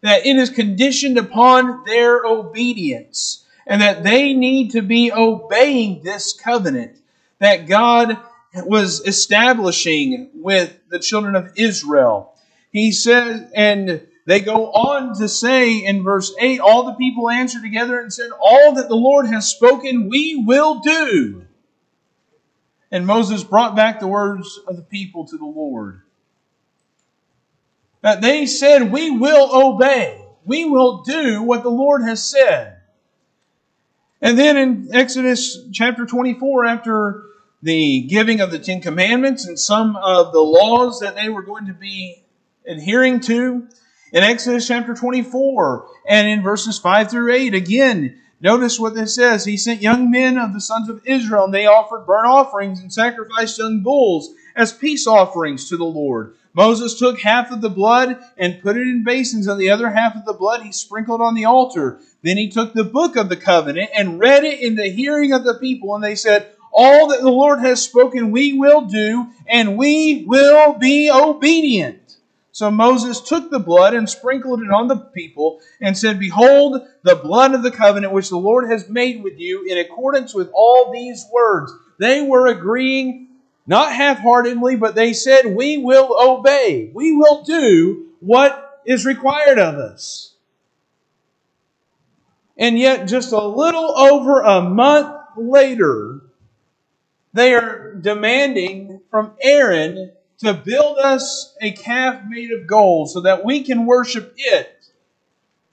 that 0.02 0.26
it 0.26 0.36
is 0.36 0.50
conditioned 0.50 1.20
upon 1.20 1.84
their 1.86 2.26
obedience 2.26 3.46
and 3.68 3.80
that 3.84 4.04
they 4.04 4.34
need 4.34 4.72
to 4.72 4.82
be 4.82 5.14
obeying 5.14 6.02
this 6.02 6.34
covenant 6.34 6.98
that 7.38 7.68
God 7.68 8.18
was 8.56 9.06
establishing 9.06 10.32
with 10.34 10.76
the 10.90 11.00
children 11.00 11.36
of 11.36 11.54
Israel. 11.56 12.34
He 12.72 12.92
says, 12.92 13.52
and 13.54 14.02
they 14.26 14.40
go 14.40 14.72
on 14.72 15.18
to 15.20 15.28
say 15.28 15.86
in 15.86 16.04
verse 16.04 16.34
8 16.40 16.60
all 16.60 16.86
the 16.86 16.94
people 16.94 17.30
answered 17.30 17.62
together 17.62 18.00
and 18.00 18.12
said, 18.12 18.30
All 18.40 18.74
that 18.76 18.88
the 18.88 18.96
Lord 18.96 19.28
has 19.28 19.50
spoken, 19.50 20.10
we 20.10 20.44
will 20.46 20.80
do. 20.80 21.46
And 22.92 23.06
Moses 23.06 23.44
brought 23.44 23.76
back 23.76 24.00
the 24.00 24.08
words 24.08 24.60
of 24.68 24.78
the 24.78 24.84
people 24.84 25.26
to 25.28 25.38
the 25.38 25.46
Lord 25.46 26.04
that 28.04 28.22
they 28.22 28.46
said, 28.46 28.92
We 28.92 29.10
will 29.10 29.50
obey. 29.52 30.24
We 30.46 30.66
will 30.66 31.02
do 31.04 31.42
what 31.42 31.64
the 31.64 31.70
Lord 31.70 32.04
has 32.04 32.24
said. 32.24 32.78
And 34.22 34.38
then 34.38 34.58
in 34.58 34.90
Exodus 34.94 35.58
chapter 35.72 36.06
24, 36.06 36.66
after 36.66 37.24
the 37.62 38.02
giving 38.02 38.42
of 38.42 38.52
the 38.52 38.60
Ten 38.60 38.82
Commandments 38.82 39.48
and 39.48 39.58
some 39.58 39.96
of 39.96 40.34
the 40.34 40.42
laws 40.42 41.00
that 41.00 41.16
they 41.16 41.30
were 41.30 41.44
going 41.44 41.68
to 41.68 41.74
be 41.74 42.24
adhering 42.68 43.22
to, 43.22 43.68
in 44.14 44.24
Exodus 44.24 44.68
chapter 44.68 44.94
24 44.94 45.88
and 46.08 46.28
in 46.28 46.44
verses 46.44 46.78
5 46.78 47.10
through 47.10 47.34
8, 47.34 47.56
again, 47.56 48.22
notice 48.40 48.80
what 48.80 48.94
this 48.94 49.16
says. 49.16 49.44
He 49.44 49.58
sent 49.58 49.82
young 49.82 50.12
men 50.12 50.38
of 50.38 50.54
the 50.54 50.62
sons 50.62 50.88
of 50.88 51.02
Israel, 51.06 51.46
and 51.46 51.54
they 51.54 51.66
offered 51.66 52.06
burnt 52.06 52.28
offerings 52.28 52.80
and 52.80 52.94
sacrificed 52.94 53.58
young 53.58 53.82
bulls 53.82 54.30
as 54.56 54.72
peace 54.72 55.08
offerings 55.08 55.68
to 55.70 55.78
the 55.78 55.84
Lord. 55.84 56.36
Moses 56.54 57.00
took 57.00 57.20
half 57.22 57.50
of 57.52 57.62
the 57.62 57.72
blood 57.72 58.20
and 58.38 58.62
put 58.62 58.78
it 58.78 58.82
in 58.82 59.04
basins, 59.04 59.48
and 59.48 59.60
the 59.60 59.72
other 59.72 59.90
half 59.90 60.16
of 60.16 60.26
the 60.26 60.34
blood 60.34 60.62
he 60.62 60.72
sprinkled 60.72 61.20
on 61.20 61.34
the 61.34 61.46
altar. 61.46 62.00
Then 62.22 62.38
he 62.38 62.50
took 62.50 62.74
the 62.74 62.84
book 62.84 63.16
of 63.16 63.30
the 63.30 63.36
covenant 63.36 63.90
and 63.98 64.20
read 64.20 64.44
it 64.44 64.60
in 64.60 64.76
the 64.76 64.92
hearing 64.92 65.34
of 65.34 65.44
the 65.44 65.56
people, 65.56 65.96
and 65.96 66.04
they 66.04 66.14
said, 66.14 66.52
All 66.72 67.08
that 67.08 67.22
the 67.22 67.32
Lord 67.32 67.62
has 67.62 67.82
spoken 67.82 68.30
we 68.30 68.54
will 68.54 68.82
do, 68.82 69.26
and 69.48 69.76
we 69.76 70.24
will 70.28 70.74
be 70.74 71.10
obedient. 71.10 72.03
So 72.54 72.70
Moses 72.70 73.20
took 73.20 73.50
the 73.50 73.60
blood 73.60 73.96
and 73.96 74.08
sprinkled 74.08 74.62
it 74.62 74.70
on 74.70 74.88
the 74.88 74.96
people, 74.96 75.60
and 75.82 75.98
said, 75.98 76.20
Behold, 76.20 76.88
the 77.02 77.16
blood 77.16 77.56
of 77.56 77.64
the 77.64 77.72
covenant 77.72 78.14
which 78.14 78.30
the 78.30 78.38
Lord 78.38 78.70
has 78.70 78.88
made 78.88 79.24
with 79.24 79.40
you 79.40 79.66
in 79.68 79.80
accordance 79.80 80.36
with 80.36 80.52
all 80.54 80.92
these 80.94 81.26
words. 81.34 81.74
They 81.98 82.22
were 82.22 82.46
agreeing 82.48 83.30
not 83.66 83.92
half 83.92 84.20
heartedly, 84.20 84.76
but 84.76 84.94
they 84.94 85.14
said, 85.14 85.48
We 85.48 85.80
will 85.80 86.16
obey. 86.22 86.92
We 86.94 87.18
will 87.18 87.44
do 87.44 88.10
what 88.20 88.82
is 88.86 89.04
required 89.04 89.58
of 89.58 89.76
us. 89.76 90.36
And 92.56 92.78
yet, 92.78 93.08
just 93.08 93.32
a 93.32 93.44
little 93.44 93.98
over 93.98 94.42
a 94.42 94.62
month 94.62 95.16
later, 95.36 96.22
they 97.34 97.56
are 97.56 97.96
demanding 97.96 99.02
from 99.10 99.32
Aaron 99.42 100.12
to 100.44 100.54
build 100.54 100.98
us 100.98 101.56
a 101.62 101.72
calf 101.72 102.24
made 102.28 102.52
of 102.52 102.68
gold 102.68 103.10
so 103.10 103.22
that 103.22 103.44
we 103.44 103.64
can 103.64 103.86
worship 103.86 104.34
it 104.38 104.92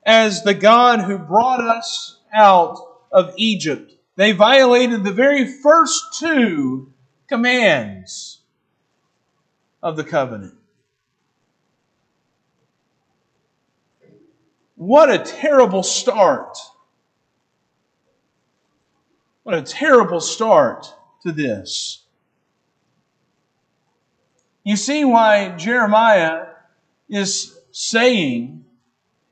as 0.04 0.42
the 0.42 0.54
God 0.54 1.00
who 1.00 1.18
brought 1.18 1.60
us 1.60 2.18
out 2.32 2.78
of 3.12 3.34
Egypt. 3.36 3.92
They 4.16 4.32
violated 4.32 5.04
the 5.04 5.12
very 5.12 5.46
first 5.46 6.18
two 6.18 6.92
commands 7.28 8.40
of 9.82 9.96
the 9.96 10.04
covenant. 10.04 10.54
What 14.76 15.10
a 15.10 15.18
terrible 15.18 15.82
start. 15.82 16.56
What 19.42 19.54
a 19.54 19.62
terrible 19.62 20.20
start 20.20 20.86
to 21.22 21.32
this. 21.32 21.99
You 24.62 24.76
see 24.76 25.04
why 25.04 25.50
Jeremiah 25.56 26.46
is 27.08 27.58
saying 27.72 28.64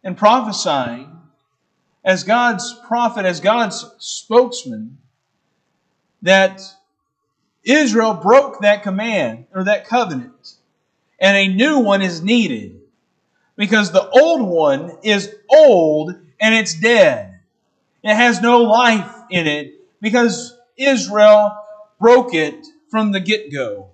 and 0.03 0.17
prophesying 0.17 1.11
as 2.05 2.25
God's 2.25 2.75
prophet, 2.87 3.27
as 3.27 3.41
God's 3.41 3.85
spokesman, 3.99 4.99
that 6.23 6.63
Israel 7.65 8.15
broke 8.15 8.61
that 8.63 8.83
command 8.83 9.47
or 9.55 9.65
that 9.65 9.87
covenant, 9.87 10.55
and 11.21 11.37
a 11.37 11.55
new 11.55 11.81
one 11.81 12.01
is 12.01 12.23
needed 12.23 12.81
because 13.57 13.93
the 13.93 14.09
old 14.09 14.41
one 14.41 14.97
is 15.03 15.35
old 15.51 16.15
and 16.41 16.55
it's 16.55 16.75
dead. 16.81 17.41
It 18.03 18.15
has 18.15 18.41
no 18.41 18.63
life 18.63 19.13
in 19.31 19.47
it 19.47 19.75
because 20.01 20.57
Israel 20.77 21.59
broke 22.01 22.33
it 22.33 22.67
from 22.91 23.13
the 23.13 23.21
get 23.21 23.53
go. 23.53 23.91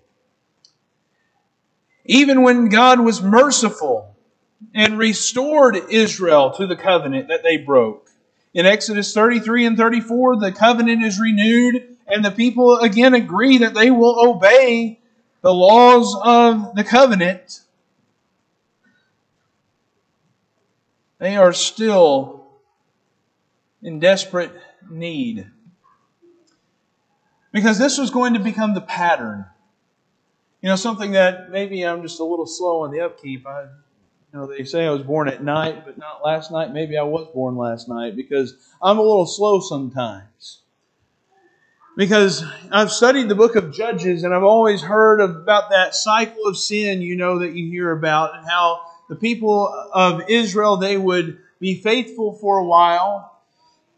Even 2.05 2.43
when 2.43 2.69
God 2.69 3.01
was 3.01 3.23
merciful 3.23 4.15
and 4.75 4.99
restored 4.99 5.77
Israel 5.91 6.53
to 6.53 6.67
the 6.67 6.77
covenant 6.77 7.29
that 7.29 7.43
they 7.43 7.57
broke. 7.57 8.09
In 8.53 8.67
Exodus 8.67 9.13
33 9.13 9.67
and 9.67 9.77
34, 9.77 10.37
the 10.37 10.53
covenant 10.53 11.03
is 11.03 11.19
renewed 11.19 11.95
and 12.07 12.25
the 12.25 12.31
people 12.31 12.79
again 12.79 13.15
agree 13.15 13.59
that 13.59 13.75
they 13.75 13.91
will 13.91 14.29
obey 14.29 15.01
the 15.41 15.53
laws 15.53 16.17
of 16.23 16.75
the 16.75 16.85
covenant, 16.85 17.61
they 21.19 21.37
are 21.37 21.53
still 21.53 22.47
in 23.83 23.99
desperate 23.99 24.53
need. 24.91 25.47
Because 27.53 27.79
this 27.79 27.99
was 27.99 28.11
going 28.11 28.35
to 28.35 28.41
become 28.41 28.75
the 28.75 28.81
pattern. 28.81 29.47
You 30.65 30.71
know, 30.71 30.77
something 30.77 31.13
that 31.13 31.51
maybe 31.51 31.83
I'm 31.83 32.01
just 32.01 32.21
a 32.21 32.25
little 32.25 32.47
slow 32.47 32.85
on 32.85 32.91
the 32.91 33.03
upkeep. 33.03 33.47
I, 33.47 33.65
you 33.65 33.69
know, 34.33 34.47
they 34.47 34.65
say 34.65 34.87
I 34.87 34.91
was 34.93 35.03
born 35.03 35.29
at 35.29 35.45
night, 35.45 35.85
but 35.85 35.99
not 35.99 36.25
last 36.25 36.51
night. 36.51 36.73
Maybe 36.73 36.97
I 36.97 37.03
was 37.03 37.29
born 37.35 37.55
last 37.55 37.87
night 37.87 38.17
because 38.17 38.55
I'm 38.81 38.97
a 38.97 39.03
little 39.03 39.27
slow 39.27 39.61
sometimes 39.61 40.63
because 41.99 42.43
I've 42.73 42.91
studied 42.91 43.29
the 43.29 43.35
book 43.35 43.57
of 43.57 43.75
Judges 43.75 44.25
and 44.25 44.33
I've 44.33 44.43
always 44.43 44.81
heard 44.81 45.21
about 45.21 45.69
that 45.69 45.95
cycle 45.95 46.47
of 46.47 46.57
sin, 46.57 47.03
you 47.03 47.15
know, 47.15 47.41
that 47.41 47.53
you 47.53 47.69
hear 47.69 47.91
about, 47.91 48.35
and 48.35 48.49
how 48.49 48.81
the 49.11 49.17
people 49.17 49.69
of 49.93 50.31
Israel 50.31 50.79
they 50.79 50.97
would 50.97 51.41
be 51.61 51.83
faithful 51.83 52.39
for 52.39 52.57
a 52.57 52.65
while, 52.65 53.39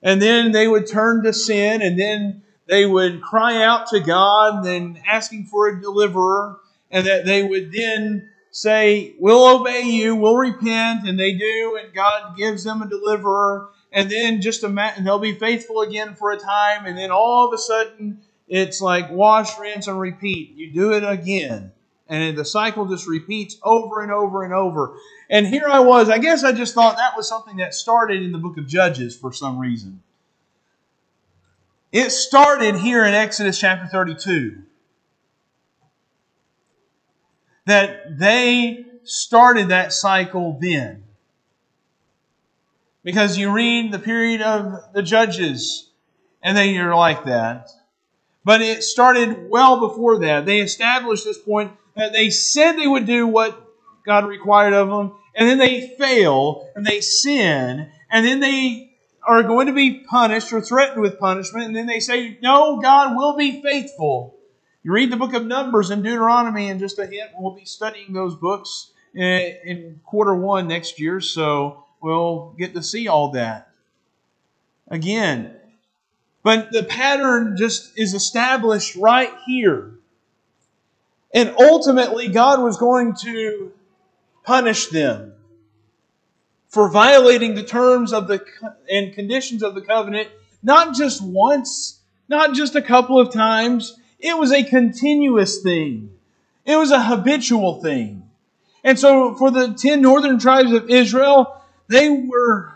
and 0.02 0.20
then 0.20 0.50
they 0.50 0.66
would 0.66 0.88
turn 0.88 1.22
to 1.22 1.32
sin, 1.32 1.80
and 1.80 1.96
then 1.96 2.42
they 2.66 2.86
would 2.86 3.22
cry 3.22 3.62
out 3.62 3.86
to 3.88 4.00
God 4.00 4.66
and 4.66 4.98
asking 5.06 5.46
for 5.46 5.68
a 5.68 5.80
deliverer, 5.80 6.60
and 6.90 7.06
that 7.06 7.24
they 7.24 7.42
would 7.42 7.72
then 7.72 8.30
say, 8.50 9.14
We'll 9.18 9.60
obey 9.60 9.82
you, 9.82 10.16
we'll 10.16 10.36
repent, 10.36 11.08
and 11.08 11.18
they 11.18 11.32
do, 11.34 11.78
and 11.82 11.94
God 11.94 12.36
gives 12.36 12.64
them 12.64 12.82
a 12.82 12.88
deliverer, 12.88 13.70
and 13.92 14.10
then 14.10 14.40
just 14.40 14.64
imagine 14.64 15.04
they'll 15.04 15.18
be 15.18 15.38
faithful 15.38 15.82
again 15.82 16.14
for 16.14 16.32
a 16.32 16.38
time, 16.38 16.86
and 16.86 16.98
then 16.98 17.10
all 17.10 17.46
of 17.46 17.54
a 17.54 17.58
sudden 17.58 18.20
it's 18.48 18.80
like 18.80 19.10
wash, 19.10 19.58
rinse, 19.58 19.86
and 19.86 19.98
repeat. 19.98 20.54
You 20.54 20.72
do 20.72 20.92
it 20.92 21.04
again. 21.04 21.72
And 22.08 22.38
the 22.38 22.44
cycle 22.44 22.86
just 22.86 23.08
repeats 23.08 23.56
over 23.64 24.00
and 24.00 24.12
over 24.12 24.44
and 24.44 24.54
over. 24.54 24.96
And 25.28 25.44
here 25.44 25.66
I 25.66 25.80
was, 25.80 26.08
I 26.08 26.18
guess 26.18 26.44
I 26.44 26.52
just 26.52 26.72
thought 26.72 26.96
that 26.98 27.16
was 27.16 27.28
something 27.28 27.56
that 27.56 27.74
started 27.74 28.22
in 28.22 28.30
the 28.30 28.38
book 28.38 28.58
of 28.58 28.68
Judges 28.68 29.16
for 29.16 29.32
some 29.32 29.58
reason. 29.58 30.02
It 31.96 32.10
started 32.12 32.76
here 32.76 33.06
in 33.06 33.14
Exodus 33.14 33.58
chapter 33.58 33.86
32. 33.86 34.58
That 37.64 38.18
they 38.18 38.84
started 39.04 39.70
that 39.70 39.94
cycle 39.94 40.58
then. 40.60 41.04
Because 43.02 43.38
you 43.38 43.50
read 43.50 43.92
the 43.92 43.98
period 43.98 44.42
of 44.42 44.92
the 44.92 45.02
Judges, 45.02 45.88
and 46.42 46.54
then 46.54 46.74
you're 46.74 46.94
like 46.94 47.24
that. 47.24 47.70
But 48.44 48.60
it 48.60 48.82
started 48.82 49.48
well 49.48 49.80
before 49.80 50.18
that. 50.18 50.44
They 50.44 50.60
established 50.60 51.24
this 51.24 51.38
point 51.38 51.72
that 51.94 52.12
they 52.12 52.28
said 52.28 52.72
they 52.72 52.86
would 52.86 53.06
do 53.06 53.26
what 53.26 53.72
God 54.04 54.26
required 54.26 54.74
of 54.74 54.90
them, 54.90 55.14
and 55.34 55.48
then 55.48 55.56
they 55.56 55.96
fail 55.96 56.70
and 56.76 56.84
they 56.84 57.00
sin, 57.00 57.90
and 58.10 58.26
then 58.26 58.40
they 58.40 58.85
are 59.26 59.42
going 59.42 59.66
to 59.66 59.72
be 59.72 60.00
punished 60.00 60.52
or 60.52 60.60
threatened 60.60 61.02
with 61.02 61.18
punishment, 61.18 61.66
and 61.66 61.76
then 61.76 61.86
they 61.86 62.00
say, 62.00 62.38
No, 62.40 62.80
God 62.80 63.16
will 63.16 63.36
be 63.36 63.60
faithful. 63.60 64.36
You 64.82 64.92
read 64.92 65.10
the 65.10 65.16
book 65.16 65.34
of 65.34 65.44
Numbers 65.44 65.90
and 65.90 66.04
Deuteronomy, 66.04 66.70
and 66.70 66.78
just 66.78 66.98
a 66.98 67.06
hint, 67.06 67.32
we'll 67.36 67.54
be 67.54 67.64
studying 67.64 68.12
those 68.12 68.36
books 68.36 68.92
in, 69.14 69.56
in 69.64 70.00
quarter 70.04 70.34
one 70.34 70.68
next 70.68 71.00
year, 71.00 71.20
so 71.20 71.84
we'll 72.00 72.54
get 72.56 72.72
to 72.74 72.82
see 72.82 73.08
all 73.08 73.32
that. 73.32 73.70
Again, 74.88 75.56
but 76.44 76.70
the 76.70 76.84
pattern 76.84 77.56
just 77.56 77.98
is 77.98 78.14
established 78.14 78.94
right 78.94 79.32
here. 79.44 79.94
And 81.34 81.52
ultimately, 81.58 82.28
God 82.28 82.62
was 82.62 82.76
going 82.76 83.16
to 83.22 83.72
punish 84.44 84.86
them 84.86 85.32
for 86.76 86.90
violating 86.90 87.54
the 87.54 87.62
terms 87.62 88.12
of 88.12 88.28
the 88.28 88.44
and 88.92 89.14
conditions 89.14 89.62
of 89.62 89.74
the 89.74 89.80
covenant, 89.80 90.28
not 90.62 90.94
just 90.94 91.22
once, 91.24 92.00
not 92.28 92.54
just 92.54 92.74
a 92.74 92.82
couple 92.82 93.18
of 93.18 93.32
times. 93.32 93.98
It 94.18 94.36
was 94.36 94.52
a 94.52 94.62
continuous 94.62 95.62
thing. 95.62 96.10
It 96.66 96.76
was 96.76 96.90
a 96.90 97.02
habitual 97.02 97.80
thing. 97.80 98.28
And 98.84 98.98
so 98.98 99.34
for 99.36 99.50
the 99.50 99.72
10 99.72 100.02
northern 100.02 100.38
tribes 100.38 100.70
of 100.70 100.90
Israel, 100.90 101.62
they 101.88 102.10
were 102.10 102.74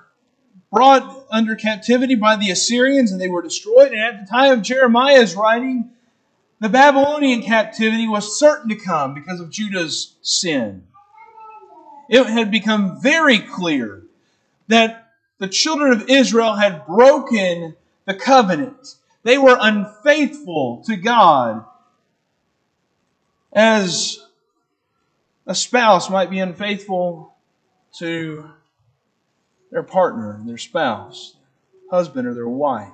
brought 0.73 1.27
under 1.31 1.55
captivity 1.55 2.15
by 2.15 2.37
the 2.37 2.51
Assyrians 2.51 3.13
and 3.13 3.21
they 3.21 3.29
were 3.29 3.43
destroyed. 3.43 3.93
And 3.93 4.01
at 4.01 4.25
the 4.25 4.31
time 4.31 4.53
of 4.53 4.63
Jeremiah's 4.63 5.35
writing, 5.35 5.91
the 6.59 6.71
Babylonian 6.71 7.43
captivity 7.43 8.09
was 8.09 8.39
certain 8.39 8.71
to 8.71 8.77
come 8.77 9.13
because 9.13 9.41
of 9.41 9.51
Judah's 9.51 10.17
sin. 10.23 10.85
It 12.11 12.27
had 12.27 12.51
become 12.51 13.01
very 13.01 13.39
clear 13.39 14.03
that 14.67 15.13
the 15.39 15.47
children 15.47 15.93
of 15.93 16.11
Israel 16.11 16.57
had 16.57 16.85
broken 16.85 17.77
the 18.05 18.15
covenant. 18.15 18.97
They 19.23 19.39
were 19.39 19.57
unfaithful 19.59 20.83
to 20.87 20.97
God 20.97 21.65
as 23.53 24.27
a 25.47 25.55
spouse 25.55 26.11
might 26.11 26.31
be 26.31 26.41
unfaithful 26.41 27.33
to 27.99 28.51
their 29.71 29.85
partner, 29.85 30.41
their 30.45 30.59
spouse, 30.59 31.37
husband, 31.93 32.27
or 32.27 32.35
their 32.35 32.49
wife. 32.49 32.89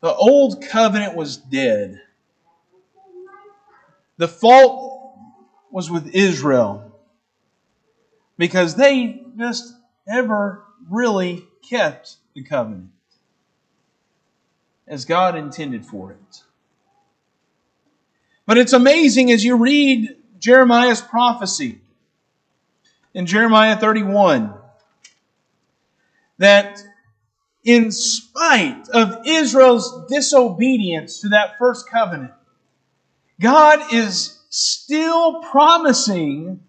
The 0.00 0.14
old 0.14 0.64
covenant 0.64 1.16
was 1.16 1.36
dead. 1.36 2.00
The 4.16 4.28
fault 4.28 4.97
was 5.70 5.90
with 5.90 6.14
Israel 6.14 6.92
because 8.36 8.74
they 8.74 9.22
just 9.36 9.74
never 10.06 10.64
really 10.88 11.44
kept 11.68 12.16
the 12.34 12.42
covenant 12.42 12.90
as 14.86 15.04
God 15.04 15.36
intended 15.36 15.84
for 15.84 16.12
it. 16.12 16.42
But 18.46 18.56
it's 18.56 18.72
amazing 18.72 19.30
as 19.30 19.44
you 19.44 19.56
read 19.56 20.16
Jeremiah's 20.38 21.02
prophecy 21.02 21.80
in 23.12 23.26
Jeremiah 23.26 23.76
31 23.76 24.54
that 26.38 26.82
in 27.64 27.90
spite 27.90 28.88
of 28.94 29.26
Israel's 29.26 30.06
disobedience 30.08 31.20
to 31.20 31.28
that 31.30 31.58
first 31.58 31.90
covenant, 31.90 32.32
God 33.38 33.92
is 33.92 34.37
still 34.48 35.42
promising 35.42 36.60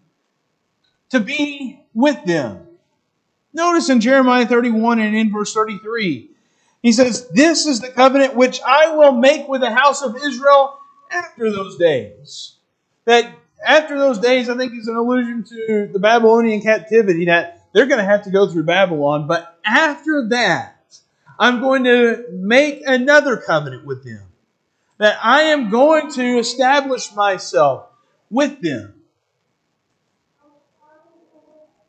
to 1.09 1.19
be 1.19 1.81
with 1.93 2.23
them. 2.25 2.67
Notice 3.53 3.89
in 3.89 3.99
Jeremiah 3.99 4.45
31 4.45 4.99
and 4.99 5.15
in 5.15 5.31
verse 5.31 5.53
33, 5.53 6.29
he 6.81 6.91
says, 6.91 7.29
This 7.29 7.65
is 7.65 7.81
the 7.81 7.89
covenant 7.89 8.35
which 8.35 8.61
I 8.61 8.95
will 8.95 9.11
make 9.11 9.47
with 9.47 9.61
the 9.61 9.71
house 9.71 10.01
of 10.01 10.15
Israel 10.15 10.77
after 11.11 11.51
those 11.51 11.77
days. 11.77 12.53
That 13.05 13.33
after 13.65 13.97
those 13.97 14.19
days, 14.19 14.49
I 14.49 14.57
think 14.57 14.73
is 14.73 14.87
an 14.87 14.95
allusion 14.95 15.43
to 15.43 15.89
the 15.91 15.99
Babylonian 15.99 16.61
captivity 16.61 17.25
that 17.25 17.67
they're 17.73 17.87
going 17.87 17.99
to 17.99 18.05
have 18.05 18.23
to 18.23 18.31
go 18.31 18.47
through 18.47 18.63
Babylon. 18.63 19.27
But 19.27 19.57
after 19.65 20.27
that, 20.29 20.75
I'm 21.37 21.59
going 21.59 21.83
to 21.85 22.25
make 22.31 22.83
another 22.85 23.37
covenant 23.37 23.85
with 23.85 24.03
them. 24.03 24.28
That 24.99 25.17
I 25.23 25.43
am 25.43 25.69
going 25.69 26.11
to 26.13 26.37
establish 26.37 27.13
myself 27.15 27.87
with 28.29 28.61
them. 28.61 28.93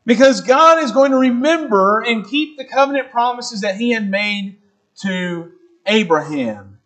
Because 0.06 0.40
God 0.40 0.82
is 0.82 0.92
going 0.92 1.10
to 1.10 1.18
remember 1.18 2.00
and 2.00 2.26
keep 2.26 2.56
the 2.56 2.64
covenant 2.64 3.10
promises 3.10 3.60
that 3.60 3.76
He 3.76 3.90
had 3.90 4.08
made 4.08 4.58
to 5.02 5.52
Abraham 5.86 6.78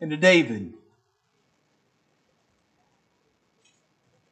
and 0.00 0.10
to 0.10 0.16
David. 0.16 0.72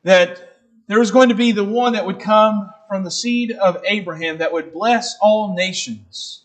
That 0.04 0.58
there 0.86 1.00
was 1.00 1.10
going 1.10 1.28
to 1.28 1.34
be 1.34 1.52
the 1.52 1.64
one 1.64 1.92
that 1.92 2.06
would 2.06 2.20
come 2.20 2.72
from 2.88 3.04
the 3.04 3.10
seed 3.10 3.52
of 3.52 3.82
Abraham 3.84 4.38
that 4.38 4.52
would 4.52 4.72
bless 4.72 5.16
all 5.20 5.54
nations. 5.54 6.42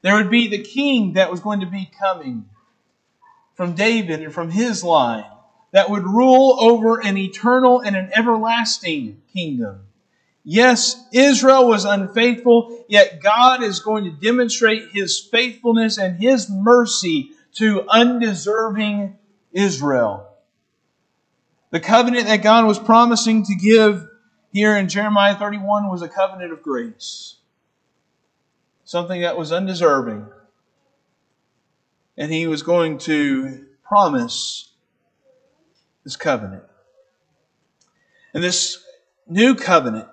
There 0.00 0.14
would 0.14 0.30
be 0.30 0.48
the 0.48 0.62
king 0.62 1.14
that 1.14 1.30
was 1.30 1.40
going 1.40 1.60
to 1.60 1.66
be 1.66 1.90
coming 1.98 2.46
from 3.62 3.74
David 3.74 4.20
and 4.20 4.34
from 4.34 4.50
his 4.50 4.82
line 4.82 5.24
that 5.70 5.88
would 5.88 6.02
rule 6.02 6.56
over 6.58 6.98
an 6.98 7.16
eternal 7.16 7.78
and 7.78 7.94
an 7.94 8.10
everlasting 8.12 9.22
kingdom. 9.32 9.82
Yes, 10.42 11.06
Israel 11.12 11.68
was 11.68 11.84
unfaithful, 11.84 12.84
yet 12.88 13.22
God 13.22 13.62
is 13.62 13.78
going 13.78 14.02
to 14.02 14.10
demonstrate 14.10 14.90
his 14.90 15.20
faithfulness 15.20 15.96
and 15.96 16.20
his 16.20 16.50
mercy 16.50 17.30
to 17.54 17.88
undeserving 17.88 19.16
Israel. 19.52 20.28
The 21.70 21.78
covenant 21.78 22.26
that 22.26 22.42
God 22.42 22.66
was 22.66 22.80
promising 22.80 23.44
to 23.44 23.54
give 23.54 24.08
here 24.52 24.76
in 24.76 24.88
Jeremiah 24.88 25.36
31 25.36 25.88
was 25.88 26.02
a 26.02 26.08
covenant 26.08 26.52
of 26.52 26.62
grace 26.62 27.36
something 28.84 29.22
that 29.22 29.38
was 29.38 29.52
undeserving. 29.52 30.26
And 32.16 32.32
he 32.32 32.46
was 32.46 32.62
going 32.62 32.98
to 32.98 33.66
promise 33.84 34.72
this 36.04 36.16
covenant. 36.16 36.64
And 38.34 38.42
this 38.42 38.82
new 39.28 39.54
covenant, 39.54 40.08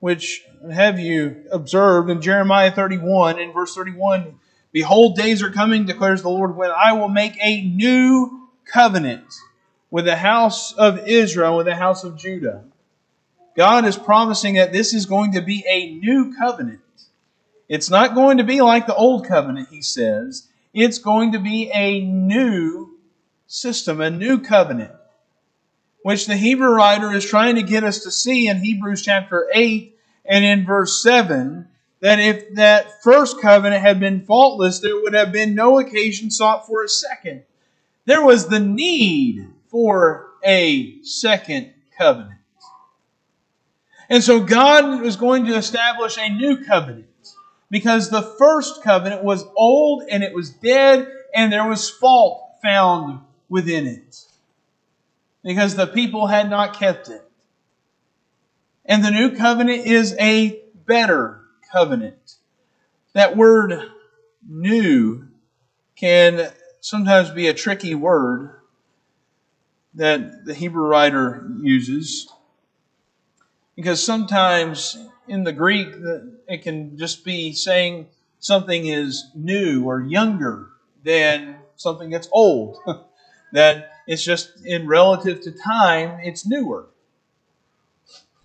which 0.00 0.44
have 0.72 0.98
you 0.98 1.44
observed 1.50 2.10
in 2.10 2.20
Jeremiah 2.20 2.70
31, 2.70 3.38
in 3.38 3.52
verse 3.52 3.74
31, 3.74 4.38
Behold, 4.72 5.16
days 5.16 5.42
are 5.42 5.50
coming, 5.50 5.86
declares 5.86 6.20
the 6.20 6.28
Lord, 6.28 6.54
when 6.54 6.70
I 6.70 6.92
will 6.92 7.08
make 7.08 7.38
a 7.42 7.62
new 7.62 8.50
covenant 8.66 9.24
with 9.90 10.04
the 10.04 10.16
house 10.16 10.72
of 10.74 11.08
Israel, 11.08 11.56
with 11.56 11.66
the 11.66 11.76
house 11.76 12.04
of 12.04 12.18
Judah. 12.18 12.64
God 13.56 13.86
is 13.86 13.96
promising 13.96 14.56
that 14.56 14.72
this 14.72 14.92
is 14.92 15.06
going 15.06 15.32
to 15.32 15.40
be 15.40 15.64
a 15.66 15.94
new 15.94 16.34
covenant. 16.36 16.80
It's 17.68 17.90
not 17.90 18.14
going 18.14 18.38
to 18.38 18.44
be 18.44 18.60
like 18.60 18.86
the 18.86 18.94
old 18.94 19.26
covenant, 19.26 19.68
he 19.70 19.82
says. 19.82 20.48
It's 20.72 20.98
going 20.98 21.32
to 21.32 21.38
be 21.38 21.70
a 21.72 22.00
new 22.00 22.98
system, 23.46 24.00
a 24.00 24.10
new 24.10 24.38
covenant, 24.38 24.92
which 26.02 26.26
the 26.26 26.36
Hebrew 26.36 26.68
writer 26.68 27.12
is 27.12 27.24
trying 27.24 27.56
to 27.56 27.62
get 27.62 27.84
us 27.84 28.00
to 28.00 28.10
see 28.10 28.48
in 28.48 28.58
Hebrews 28.58 29.02
chapter 29.02 29.48
8 29.52 29.98
and 30.24 30.44
in 30.44 30.64
verse 30.64 31.02
7 31.02 31.68
that 32.00 32.18
if 32.20 32.54
that 32.54 33.02
first 33.02 33.40
covenant 33.40 33.82
had 33.82 33.98
been 33.98 34.24
faultless, 34.26 34.80
there 34.80 35.00
would 35.00 35.14
have 35.14 35.32
been 35.32 35.54
no 35.54 35.78
occasion 35.78 36.30
sought 36.30 36.66
for 36.66 36.84
a 36.84 36.88
second. 36.88 37.42
There 38.04 38.24
was 38.24 38.48
the 38.48 38.60
need 38.60 39.48
for 39.68 40.28
a 40.44 41.02
second 41.02 41.72
covenant. 41.98 42.38
And 44.08 44.22
so 44.22 44.40
God 44.40 45.00
was 45.00 45.16
going 45.16 45.46
to 45.46 45.56
establish 45.56 46.16
a 46.16 46.28
new 46.28 46.64
covenant 46.64 47.06
because 47.70 48.10
the 48.10 48.22
first 48.22 48.82
covenant 48.82 49.24
was 49.24 49.44
old 49.56 50.04
and 50.10 50.22
it 50.22 50.34
was 50.34 50.50
dead 50.50 51.08
and 51.34 51.52
there 51.52 51.68
was 51.68 51.90
fault 51.90 52.56
found 52.62 53.20
within 53.48 53.86
it 53.86 54.24
because 55.42 55.76
the 55.76 55.86
people 55.86 56.26
had 56.26 56.50
not 56.50 56.78
kept 56.78 57.08
it. 57.08 57.22
And 58.84 59.04
the 59.04 59.10
new 59.10 59.36
covenant 59.36 59.86
is 59.86 60.16
a 60.18 60.62
better 60.86 61.40
covenant. 61.72 62.36
That 63.12 63.36
word 63.36 63.80
new 64.48 65.28
can 65.96 66.52
sometimes 66.80 67.30
be 67.30 67.48
a 67.48 67.54
tricky 67.54 67.94
word 67.94 68.60
that 69.94 70.44
the 70.44 70.54
Hebrew 70.54 70.86
writer 70.86 71.48
uses 71.60 72.30
because 73.74 74.02
sometimes 74.04 74.98
in 75.28 75.44
the 75.44 75.52
Greek 75.52 75.88
it 76.48 76.62
can 76.62 76.96
just 76.96 77.24
be 77.24 77.52
saying 77.52 78.08
something 78.38 78.86
is 78.86 79.30
new 79.34 79.84
or 79.84 80.00
younger 80.00 80.70
than 81.04 81.56
something 81.76 82.10
that's 82.10 82.28
old. 82.32 82.78
that 83.52 83.90
it's 84.06 84.24
just 84.24 84.64
in 84.64 84.86
relative 84.86 85.40
to 85.42 85.52
time, 85.52 86.20
it's 86.22 86.46
newer. 86.46 86.86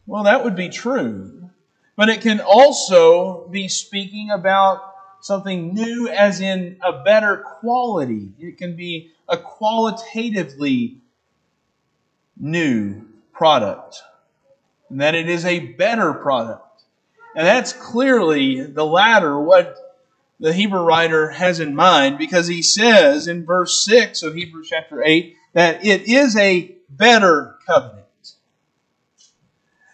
Well, 0.08 0.24
that 0.24 0.44
would 0.44 0.56
be 0.56 0.70
true. 0.70 1.50
But 1.96 2.10
it 2.10 2.22
can 2.22 2.39
also 2.39 3.48
be 3.50 3.67
speaking 3.67 4.32
about 4.32 4.82
something 5.22 5.74
new, 5.74 6.08
as 6.08 6.41
in 6.41 6.78
a 6.82 7.04
better 7.04 7.38
quality. 7.38 8.32
It 8.39 8.58
can 8.58 8.76
be 8.76 9.12
a 9.30 9.38
qualitatively 9.38 10.98
new 12.38 13.06
product, 13.34 14.02
and 14.89 15.00
that 15.02 15.13
it 15.13 15.30
is 15.30 15.46
a 15.46 15.60
better 15.60 16.13
product. 16.13 16.71
And 17.36 17.48
that's 17.48 17.74
clearly 17.74 18.62
the 18.62 18.86
latter, 18.86 19.39
what 19.39 19.78
the 20.39 20.54
Hebrew 20.54 20.82
writer 20.82 21.30
has 21.30 21.60
in 21.60 21.76
mind, 21.76 22.17
because 22.17 22.48
he 22.48 22.62
says 22.62 23.28
in 23.28 23.46
verse 23.46 23.86
6 23.86 24.24
of 24.24 24.36
Hebrews 24.36 24.67
chapter 24.70 25.04
8 25.04 25.36
that 25.54 25.86
it 25.86 26.08
is 26.08 26.36
a 26.36 26.76
better 26.89 27.58
covenant. 27.65 28.00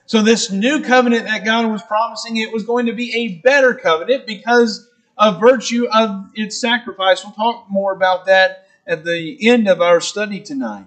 So, 0.05 0.21
this 0.21 0.49
new 0.51 0.83
covenant 0.83 1.25
that 1.25 1.43
God 1.43 1.69
was 1.69 1.81
promising, 1.83 2.37
it 2.37 2.53
was 2.53 2.63
going 2.63 2.85
to 2.85 2.93
be 2.93 3.13
a 3.13 3.41
better 3.41 3.73
covenant 3.75 4.25
because 4.25 4.89
of 5.17 5.41
virtue 5.41 5.85
of 5.93 6.29
its 6.33 6.61
sacrifice. 6.61 7.23
We'll 7.23 7.33
talk 7.33 7.65
more 7.69 7.91
about 7.91 8.25
that 8.27 8.69
at 8.87 9.03
the 9.03 9.37
end 9.49 9.67
of 9.67 9.81
our 9.81 9.99
study 9.99 10.39
tonight. 10.39 10.85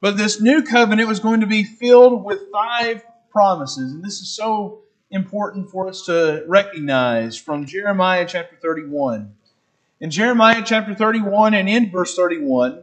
But 0.00 0.16
this 0.16 0.40
new 0.40 0.62
covenant 0.62 1.08
was 1.08 1.20
going 1.20 1.40
to 1.40 1.46
be 1.46 1.62
filled 1.62 2.24
with 2.24 2.50
five 2.50 3.04
promises. 3.30 3.92
And 3.92 4.02
this 4.02 4.20
is 4.20 4.34
so 4.34 4.80
important 5.10 5.70
for 5.70 5.88
us 5.88 6.02
to 6.06 6.44
recognize 6.46 7.36
from 7.36 7.66
Jeremiah 7.66 8.24
chapter 8.26 8.56
31. 8.56 9.34
In 10.00 10.10
Jeremiah 10.10 10.62
chapter 10.64 10.94
31 10.94 11.54
and 11.54 11.68
in 11.68 11.90
verse 11.90 12.14
31, 12.14 12.82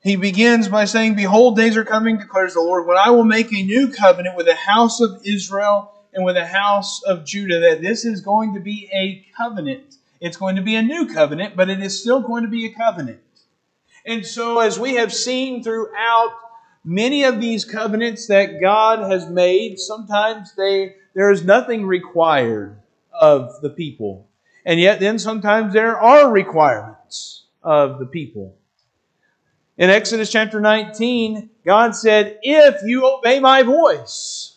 he 0.00 0.16
begins 0.16 0.68
by 0.68 0.84
saying, 0.84 1.14
Behold, 1.14 1.56
days 1.56 1.76
are 1.76 1.84
coming, 1.84 2.18
declares 2.18 2.54
the 2.54 2.60
Lord, 2.60 2.86
when 2.86 2.96
I 2.96 3.10
will 3.10 3.24
make 3.24 3.52
a 3.52 3.62
new 3.62 3.92
covenant 3.92 4.36
with 4.36 4.46
the 4.46 4.54
house 4.54 5.00
of 5.00 5.20
Israel 5.24 5.92
and 6.12 6.24
with 6.24 6.34
the 6.34 6.46
house 6.46 7.02
of 7.02 7.24
Judah. 7.24 7.60
That 7.60 7.82
this 7.82 8.04
is 8.04 8.20
going 8.20 8.54
to 8.54 8.60
be 8.60 8.88
a 8.92 9.26
covenant. 9.36 9.96
It's 10.20 10.36
going 10.36 10.56
to 10.56 10.62
be 10.62 10.74
a 10.74 10.82
new 10.82 11.12
covenant, 11.12 11.56
but 11.56 11.70
it 11.70 11.80
is 11.80 12.00
still 12.00 12.20
going 12.20 12.42
to 12.42 12.48
be 12.48 12.66
a 12.66 12.74
covenant. 12.74 13.20
And 14.04 14.24
so, 14.24 14.60
as 14.60 14.78
we 14.78 14.94
have 14.94 15.12
seen 15.12 15.62
throughout 15.62 16.32
many 16.88 17.24
of 17.24 17.38
these 17.38 17.66
covenants 17.66 18.26
that 18.28 18.60
God 18.60 19.10
has 19.10 19.28
made, 19.28 19.78
sometimes 19.78 20.54
they 20.54 20.96
there 21.14 21.30
is 21.30 21.44
nothing 21.44 21.84
required 21.84 22.78
of 23.12 23.60
the 23.60 23.70
people. 23.70 24.26
And 24.64 24.80
yet 24.80 25.00
then 25.00 25.18
sometimes 25.18 25.72
there 25.72 25.98
are 25.98 26.30
requirements 26.30 27.44
of 27.62 27.98
the 27.98 28.06
people. 28.06 28.56
In 29.76 29.90
Exodus 29.90 30.30
chapter 30.30 30.60
19, 30.60 31.50
God 31.64 31.94
said, 31.94 32.38
If 32.42 32.82
you 32.84 33.06
obey 33.06 33.38
my 33.38 33.62
voice, 33.62 34.56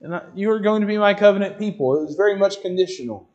and 0.00 0.20
you 0.34 0.50
are 0.50 0.60
going 0.60 0.82
to 0.82 0.86
be 0.86 0.98
my 0.98 1.14
covenant 1.14 1.58
people. 1.58 1.96
It 1.96 2.06
was 2.06 2.14
very 2.14 2.36
much 2.36 2.62
conditional. 2.62 3.28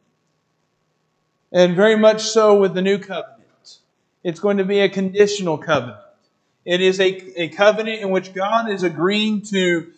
And 1.52 1.76
very 1.76 1.98
much 1.98 2.24
so 2.24 2.58
with 2.60 2.74
the 2.74 2.82
new 2.82 2.98
covenant. 2.98 3.80
It's 4.24 4.40
going 4.40 4.58
to 4.58 4.66
be 4.66 4.80
a 4.80 4.90
conditional 4.90 5.58
covenant. 5.58 6.03
It 6.66 6.82
is 6.82 7.00
a, 7.00 7.42
a 7.42 7.50
covenant 7.50 8.02
in 8.02 8.10
which 8.10 8.34
God 8.34 8.70
is 8.70 8.84
agreeing 8.84 9.42
to 9.48 9.92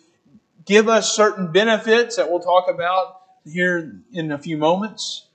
give 0.64 0.88
us 0.88 1.14
certain 1.14 1.52
benefits 1.52 2.16
that 2.16 2.30
we'll 2.30 2.40
talk 2.40 2.68
about 2.68 3.20
here 3.44 4.00
in 4.12 4.32
a 4.32 4.38
few 4.38 4.56
moments, 4.56 5.26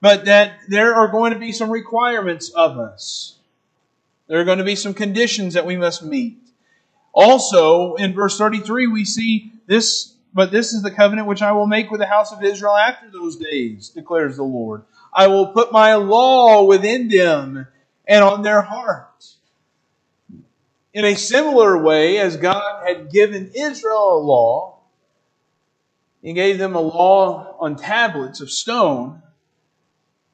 but 0.00 0.24
that 0.24 0.58
there 0.68 0.94
are 0.94 1.08
going 1.08 1.34
to 1.34 1.38
be 1.38 1.52
some 1.52 1.70
requirements 1.70 2.48
of 2.50 2.78
us. 2.78 3.36
There 4.28 4.40
are 4.40 4.44
going 4.44 4.58
to 4.58 4.64
be 4.64 4.76
some 4.76 4.94
conditions 4.94 5.54
that 5.54 5.66
we 5.66 5.76
must 5.76 6.02
meet. 6.02 6.38
Also, 7.12 7.94
in 7.96 8.14
verse 8.14 8.38
33, 8.38 8.86
we 8.86 9.04
see 9.04 9.52
this, 9.66 10.14
but 10.32 10.50
this 10.50 10.72
is 10.72 10.82
the 10.82 10.90
covenant 10.90 11.26
which 11.26 11.42
I 11.42 11.52
will 11.52 11.66
make 11.66 11.90
with 11.90 12.00
the 12.00 12.06
house 12.06 12.32
of 12.32 12.42
Israel 12.42 12.76
after 12.76 13.10
those 13.10 13.36
days, 13.36 13.90
declares 13.90 14.36
the 14.36 14.44
Lord. 14.44 14.84
I 15.12 15.26
will 15.26 15.48
put 15.48 15.72
my 15.72 15.94
law 15.94 16.64
within 16.64 17.08
them 17.08 17.66
and 18.06 18.24
on 18.24 18.42
their 18.42 18.62
hearts. 18.62 19.07
In 20.94 21.04
a 21.04 21.14
similar 21.14 21.76
way, 21.82 22.18
as 22.18 22.36
God 22.36 22.86
had 22.86 23.10
given 23.10 23.50
Israel 23.54 24.18
a 24.18 24.20
law, 24.20 24.78
He 26.22 26.32
gave 26.32 26.58
them 26.58 26.74
a 26.74 26.80
law 26.80 27.56
on 27.60 27.76
tablets 27.76 28.40
of 28.40 28.50
stone 28.50 29.22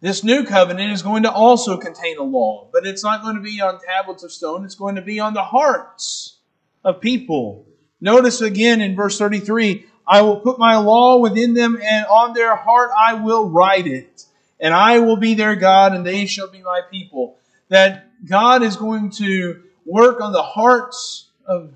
this 0.05 0.23
new 0.23 0.45
covenant 0.45 0.93
is 0.93 1.01
going 1.01 1.23
to 1.23 1.33
also 1.33 1.79
contain 1.79 2.19
a 2.19 2.23
law, 2.23 2.69
but 2.75 2.87
it's 2.87 3.03
not 3.03 3.23
going 3.23 3.37
to 3.37 3.41
be 3.41 3.63
on 3.63 3.81
tablets 3.81 4.23
of 4.23 4.33
stone, 4.33 4.67
it's 4.67 4.75
going 4.75 4.97
to 4.97 5.01
be 5.01 5.19
on 5.19 5.33
the 5.33 5.43
hearts 5.43 6.37
of 6.85 7.01
people. 7.01 7.65
Notice 8.03 8.43
again 8.43 8.83
in 8.83 8.97
verse 8.97 9.17
33 9.17 9.87
I 10.07 10.21
will 10.21 10.41
put 10.41 10.59
my 10.59 10.77
law 10.77 11.21
within 11.21 11.55
them, 11.55 11.79
and 11.83 12.05
on 12.05 12.35
their 12.35 12.55
heart 12.55 12.91
I 12.95 13.15
will 13.15 13.49
write 13.49 13.87
it. 13.87 14.27
And 14.61 14.75
I 14.75 14.99
will 14.99 15.17
be 15.17 15.33
their 15.33 15.57
God, 15.57 15.95
and 15.95 16.05
they 16.05 16.27
shall 16.27 16.51
be 16.51 16.61
my 16.61 16.83
people. 16.91 17.39
That 17.71 18.11
God 18.27 18.63
is 18.63 18.77
going 18.77 19.09
to 19.13 19.63
work 19.85 20.21
on 20.21 20.33
the 20.33 20.43
hearts 20.43 21.29
of 21.47 21.73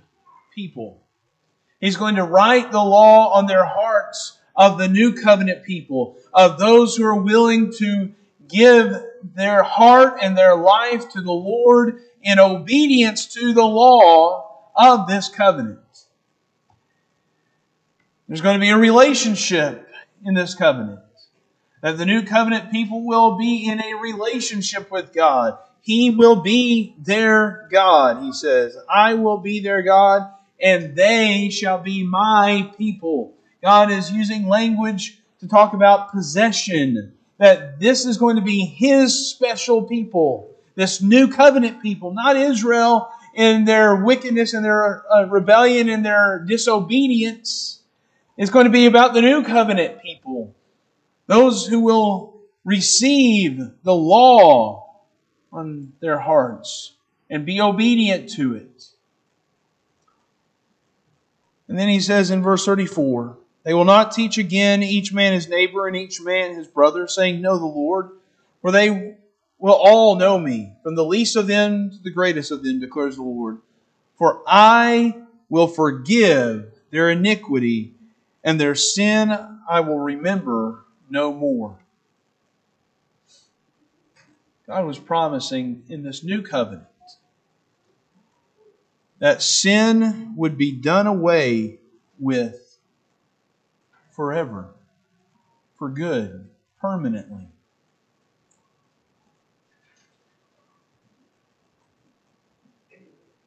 people. 0.55 1.03
He's 1.81 1.97
going 1.97 2.17
to 2.17 2.25
write 2.25 2.73
the 2.73 2.83
law 2.83 3.33
on 3.33 3.47
their 3.47 3.65
hearts 3.65 4.39
of 4.57 4.79
the 4.79 4.89
new 4.89 5.15
covenant 5.15 5.63
people, 5.63 6.17
of 6.35 6.59
those 6.59 6.97
who 6.97 7.05
are 7.05 7.21
willing 7.21 7.73
to 7.79 8.13
give 8.49 8.97
their 9.23 9.63
heart 9.63 10.19
and 10.21 10.37
their 10.37 10.57
life 10.57 11.11
to 11.11 11.21
the 11.21 11.33
Lord 11.33 12.01
in 12.23 12.39
obedience 12.39 13.27
to 13.35 13.53
the 13.53 13.65
law 13.65 14.71
of 14.75 15.07
this 15.07 15.29
covenant. 15.29 15.79
There's 18.27 18.41
going 18.41 18.57
to 18.57 18.61
be 18.61 18.71
a 18.71 18.77
relationship 18.77 19.89
in 20.25 20.35
this 20.35 20.55
covenant. 20.55 21.01
That 21.83 21.97
the 21.97 22.07
new 22.07 22.23
covenant 22.23 22.73
people 22.73 23.07
will 23.07 23.39
be 23.39 23.69
in 23.69 23.81
a 23.81 23.95
relationship 23.95 24.91
with 24.91 25.13
God. 25.13 25.59
He 25.83 26.11
will 26.11 26.43
be 26.43 26.95
their 26.99 27.69
God, 27.71 28.23
he 28.23 28.33
says. 28.33 28.77
I 28.89 29.15
will 29.15 29.39
be 29.39 29.61
their 29.61 29.83
God, 29.83 30.31
and 30.61 30.95
they 30.95 31.51
shall 31.51 31.79
be 31.79 32.05
my 32.05 32.71
people. 32.77 33.35
God 33.63 33.91
is 33.91 34.11
using 34.11 34.49
language 34.49 35.19
to 35.41 35.49
talk 35.49 35.73
about 35.73 36.13
possession 36.13 37.13
that 37.39 37.79
this 37.79 38.05
is 38.05 38.19
going 38.19 38.37
to 38.37 38.43
be 38.43 38.65
his 38.65 39.31
special 39.31 39.83
people, 39.83 40.51
this 40.75 41.01
new 41.01 41.29
covenant 41.29 41.81
people, 41.81 42.13
not 42.13 42.37
Israel 42.37 43.11
in 43.35 43.65
their 43.65 43.97
wickedness 43.97 44.55
and 44.55 44.65
their 44.65 45.05
uh, 45.13 45.27
rebellion 45.27 45.89
and 45.89 46.05
their 46.05 46.45
disobedience. 46.47 47.81
It's 48.37 48.51
going 48.51 48.65
to 48.65 48.71
be 48.71 48.87
about 48.87 49.15
the 49.15 49.23
new 49.23 49.45
covenant 49.45 50.03
people, 50.03 50.55
those 51.27 51.67
who 51.67 51.81
will 51.81 52.41
receive 52.65 53.59
the 53.85 53.95
law 53.95 54.88
on 55.53 55.93
their 56.01 56.19
hearts 56.19 56.95
and 57.31 57.47
be 57.47 57.61
obedient 57.61 58.31
to 58.31 58.55
it. 58.55 58.87
And 61.69 61.79
then 61.79 61.89
he 61.89 62.01
says 62.01 62.31
in 62.31 62.43
verse 62.43 62.65
34 62.65 63.37
they 63.69 63.75
will 63.75 63.85
not 63.85 64.13
teach 64.13 64.39
again 64.39 64.83
each 64.83 65.13
man 65.13 65.35
his 65.35 65.47
neighbor 65.47 65.87
and 65.87 65.95
each 65.95 66.23
man 66.23 66.55
his 66.55 66.67
brother, 66.67 67.07
saying, 67.07 67.43
Know 67.43 67.59
the 67.59 67.67
Lord, 67.67 68.13
for 68.63 68.73
they 68.73 69.17
will 69.59 69.75
all 69.75 70.17
know 70.17 70.39
me, 70.39 70.73
from 70.83 70.95
the 70.95 71.05
least 71.05 71.37
of 71.37 71.47
them 71.47 71.91
to 71.91 71.99
the 72.03 72.11
greatest 72.11 72.51
of 72.51 72.63
them, 72.63 72.81
declares 72.81 73.17
the 73.17 73.23
Lord. 73.23 73.59
For 74.17 74.43
I 74.47 75.17
will 75.51 75.67
forgive 75.67 76.73
their 76.91 77.11
iniquity, 77.11 77.93
and 78.43 78.59
their 78.59 78.75
sin 78.75 79.37
I 79.69 79.81
will 79.81 79.99
remember 79.99 80.85
no 81.11 81.33
more. 81.33 81.79
God 84.69 84.85
was 84.85 84.99
promising 84.99 85.85
in 85.89 86.03
this 86.03 86.23
new 86.23 86.43
covenant 86.43 86.85
that 89.19 89.43
sin 89.43 90.35
would 90.37 90.59
be 90.59 90.73
done 90.73 91.07
away 91.07 91.79
with 92.21 92.79
forever, 94.11 94.75
for 95.79 95.89
good, 95.89 96.51
permanently. 96.83 97.49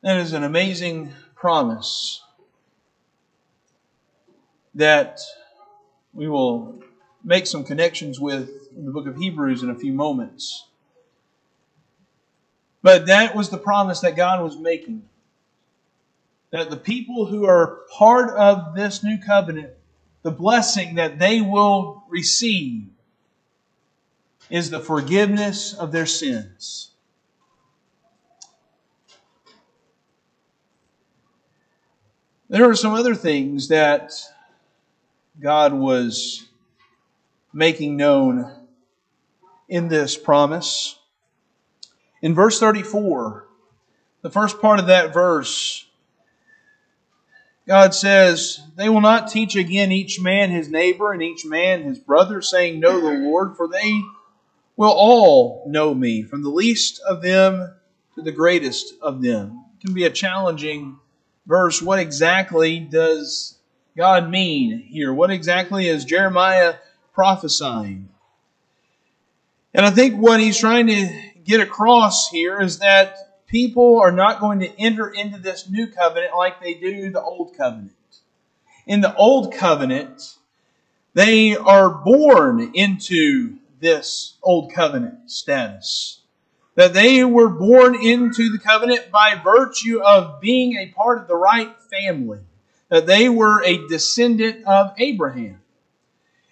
That 0.01 0.17
is 0.17 0.33
an 0.33 0.43
amazing 0.43 1.13
promise 1.35 2.23
that 4.73 5.19
we 6.13 6.27
will 6.27 6.81
make 7.23 7.45
some 7.45 7.63
connections 7.63 8.19
with 8.19 8.49
in 8.75 8.85
the 8.85 8.91
book 8.91 9.05
of 9.05 9.17
Hebrews 9.17 9.61
in 9.61 9.69
a 9.69 9.75
few 9.75 9.93
moments. 9.93 10.65
But 12.81 13.07
that 13.07 13.35
was 13.35 13.49
the 13.49 13.57
promise 13.57 13.99
that 14.01 14.15
God 14.15 14.43
was 14.43 14.57
making. 14.57 15.03
That 16.51 16.69
the 16.69 16.77
people 16.77 17.25
who 17.25 17.45
are 17.45 17.81
part 17.97 18.35
of 18.37 18.75
this 18.75 19.03
new 19.03 19.17
covenant, 19.17 19.71
the 20.23 20.31
blessing 20.31 20.95
that 20.95 21.19
they 21.19 21.41
will 21.41 22.03
receive 22.09 22.87
is 24.49 24.69
the 24.69 24.79
forgiveness 24.79 25.73
of 25.73 25.91
their 25.91 26.05
sins. 26.05 26.91
There 32.49 32.69
are 32.69 32.75
some 32.75 32.93
other 32.93 33.15
things 33.15 33.69
that 33.69 34.11
God 35.39 35.71
was 35.71 36.45
making 37.53 37.95
known 37.95 38.51
in 39.69 39.87
this 39.87 40.17
promise. 40.17 40.97
In 42.21 42.35
verse 42.35 42.59
34, 42.59 43.47
the 44.21 44.29
first 44.29 44.61
part 44.61 44.79
of 44.79 44.87
that 44.87 45.13
verse, 45.13 45.85
God 47.67 47.95
says, 47.95 48.61
They 48.75 48.89
will 48.89 49.01
not 49.01 49.29
teach 49.29 49.55
again 49.55 49.91
each 49.91 50.19
man 50.19 50.51
his 50.51 50.69
neighbor 50.69 51.11
and 51.11 51.23
each 51.23 51.45
man 51.45 51.83
his 51.83 51.97
brother, 51.97 52.41
saying, 52.41 52.79
Know 52.79 52.99
the 52.99 53.17
Lord, 53.17 53.55
for 53.55 53.67
they 53.67 54.01
will 54.75 54.91
all 54.91 55.63
know 55.67 55.93
me, 55.93 56.21
from 56.21 56.43
the 56.43 56.49
least 56.49 57.01
of 57.07 57.21
them 57.21 57.73
to 58.15 58.21
the 58.21 58.31
greatest 58.31 58.93
of 59.01 59.21
them. 59.21 59.65
It 59.77 59.85
can 59.85 59.93
be 59.93 60.05
a 60.05 60.11
challenging 60.11 60.97
verse. 61.47 61.81
What 61.81 61.99
exactly 61.99 62.79
does 62.79 63.57
God 63.97 64.29
mean 64.29 64.79
here? 64.79 65.13
What 65.13 65.31
exactly 65.31 65.87
is 65.87 66.05
Jeremiah 66.05 66.75
prophesying? 67.13 68.09
And 69.73 69.85
I 69.85 69.89
think 69.89 70.15
what 70.15 70.39
he's 70.39 70.57
trying 70.57 70.87
to 70.87 71.30
get 71.51 71.59
across 71.59 72.29
here 72.29 72.61
is 72.61 72.79
that 72.79 73.45
people 73.45 73.99
are 73.99 74.11
not 74.11 74.39
going 74.39 74.59
to 74.59 74.79
enter 74.79 75.09
into 75.09 75.37
this 75.37 75.69
new 75.69 75.85
covenant 75.87 76.35
like 76.35 76.61
they 76.61 76.73
do 76.73 77.11
the 77.11 77.21
old 77.21 77.55
covenant. 77.57 77.91
In 78.87 79.01
the 79.01 79.13
old 79.15 79.53
covenant, 79.53 80.37
they 81.13 81.57
are 81.57 81.89
born 81.89 82.71
into 82.73 83.57
this 83.81 84.37
old 84.41 84.73
covenant 84.73 85.29
status. 85.29 86.21
That 86.75 86.93
they 86.93 87.25
were 87.25 87.49
born 87.49 87.95
into 88.01 88.49
the 88.49 88.57
covenant 88.57 89.11
by 89.11 89.39
virtue 89.43 90.01
of 90.01 90.39
being 90.39 90.77
a 90.77 90.93
part 90.93 91.19
of 91.19 91.27
the 91.27 91.35
right 91.35 91.75
family 91.91 92.39
that 92.87 93.05
they 93.05 93.27
were 93.27 93.61
a 93.63 93.87
descendant 93.87 94.65
of 94.65 94.93
Abraham. 94.97 95.59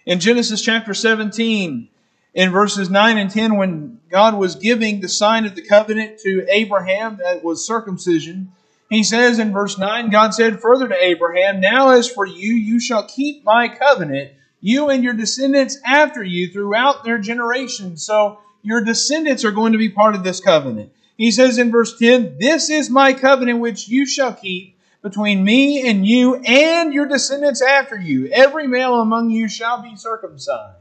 In 0.04 0.20
Genesis 0.20 0.60
chapter 0.60 0.92
17, 0.92 1.88
in 2.34 2.50
verses 2.50 2.90
9 2.90 3.18
and 3.18 3.30
10, 3.30 3.56
when 3.56 3.99
God 4.10 4.34
was 4.34 4.56
giving 4.56 5.00
the 5.00 5.08
sign 5.08 5.46
of 5.46 5.54
the 5.54 5.62
covenant 5.62 6.18
to 6.20 6.46
Abraham, 6.48 7.18
that 7.22 7.44
was 7.44 7.64
circumcision, 7.64 8.52
he 8.90 9.04
says 9.04 9.38
in 9.38 9.52
verse 9.52 9.78
9, 9.78 10.10
God 10.10 10.34
said 10.34 10.60
further 10.60 10.88
to 10.88 11.04
Abraham, 11.04 11.60
Now 11.60 11.90
as 11.90 12.10
for 12.10 12.26
you, 12.26 12.54
you 12.54 12.80
shall 12.80 13.04
keep 13.04 13.44
my 13.44 13.68
covenant, 13.68 14.32
you 14.60 14.90
and 14.90 15.04
your 15.04 15.14
descendants 15.14 15.78
after 15.86 16.24
you 16.24 16.48
throughout 16.48 17.04
their 17.04 17.18
generations. 17.18 18.02
So 18.02 18.40
your 18.62 18.82
descendants 18.82 19.44
are 19.44 19.52
going 19.52 19.72
to 19.72 19.78
be 19.78 19.90
part 19.90 20.16
of 20.16 20.24
this 20.24 20.40
covenant. 20.40 20.92
He 21.16 21.30
says 21.30 21.56
in 21.56 21.70
verse 21.70 21.96
10, 21.98 22.38
This 22.40 22.68
is 22.68 22.90
my 22.90 23.12
covenant 23.12 23.60
which 23.60 23.86
you 23.86 24.06
shall 24.06 24.32
keep 24.32 24.76
between 25.02 25.44
me 25.44 25.88
and 25.88 26.04
you 26.04 26.36
and 26.44 26.92
your 26.92 27.06
descendants 27.06 27.62
after 27.62 27.96
you. 27.96 28.26
Every 28.32 28.66
male 28.66 29.00
among 29.00 29.30
you 29.30 29.48
shall 29.48 29.80
be 29.80 29.94
circumcised. 29.94 30.79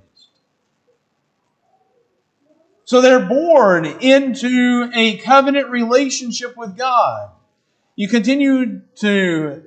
So 2.90 3.02
they're 3.02 3.20
born 3.20 3.86
into 3.86 4.90
a 4.96 5.18
covenant 5.18 5.70
relationship 5.70 6.58
with 6.58 6.76
God. 6.76 7.30
You 7.96 8.08
continue 8.08 8.82
to 9.02 9.62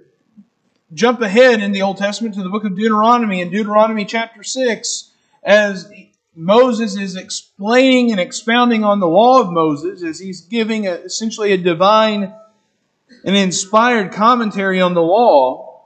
jump 0.93 1.21
ahead 1.21 1.63
in 1.63 1.71
the 1.71 1.83
Old 1.83 1.99
Testament 1.99 2.35
to 2.35 2.43
the 2.43 2.49
book 2.49 2.65
of 2.65 2.75
Deuteronomy, 2.75 3.41
in 3.41 3.49
Deuteronomy 3.51 4.07
chapter 4.07 4.43
6, 4.43 5.13
as 5.45 5.89
Moses 6.35 6.97
is 6.97 7.15
explaining 7.15 8.11
and 8.11 8.19
expounding 8.19 8.83
on 8.83 8.99
the 8.99 9.07
law 9.07 9.41
of 9.41 9.53
Moses, 9.53 10.03
as 10.03 10.19
he's 10.19 10.41
giving 10.41 10.89
a, 10.89 10.95
essentially 10.95 11.53
a 11.53 11.57
divine 11.57 12.35
an 13.23 13.37
inspired 13.37 14.11
commentary 14.11 14.81
on 14.81 14.95
the 14.95 15.01
law, 15.01 15.85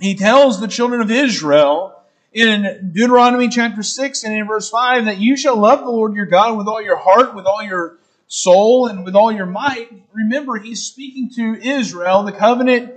he 0.00 0.14
tells 0.14 0.58
the 0.58 0.66
children 0.66 1.02
of 1.02 1.10
Israel 1.10 1.99
in 2.32 2.90
Deuteronomy 2.92 3.48
chapter 3.48 3.82
6 3.82 4.24
and 4.24 4.34
in 4.34 4.46
verse 4.46 4.70
5 4.70 5.06
that 5.06 5.18
you 5.18 5.36
shall 5.36 5.56
love 5.56 5.80
the 5.80 5.90
Lord 5.90 6.14
your 6.14 6.26
God 6.26 6.56
with 6.56 6.68
all 6.68 6.80
your 6.80 6.96
heart, 6.96 7.34
with 7.34 7.46
all 7.46 7.62
your 7.62 7.98
soul, 8.28 8.86
and 8.86 9.04
with 9.04 9.16
all 9.16 9.32
your 9.32 9.46
might. 9.46 9.90
Remember, 10.12 10.56
he's 10.56 10.84
speaking 10.84 11.30
to 11.34 11.60
Israel, 11.60 12.22
the 12.22 12.32
covenant 12.32 12.92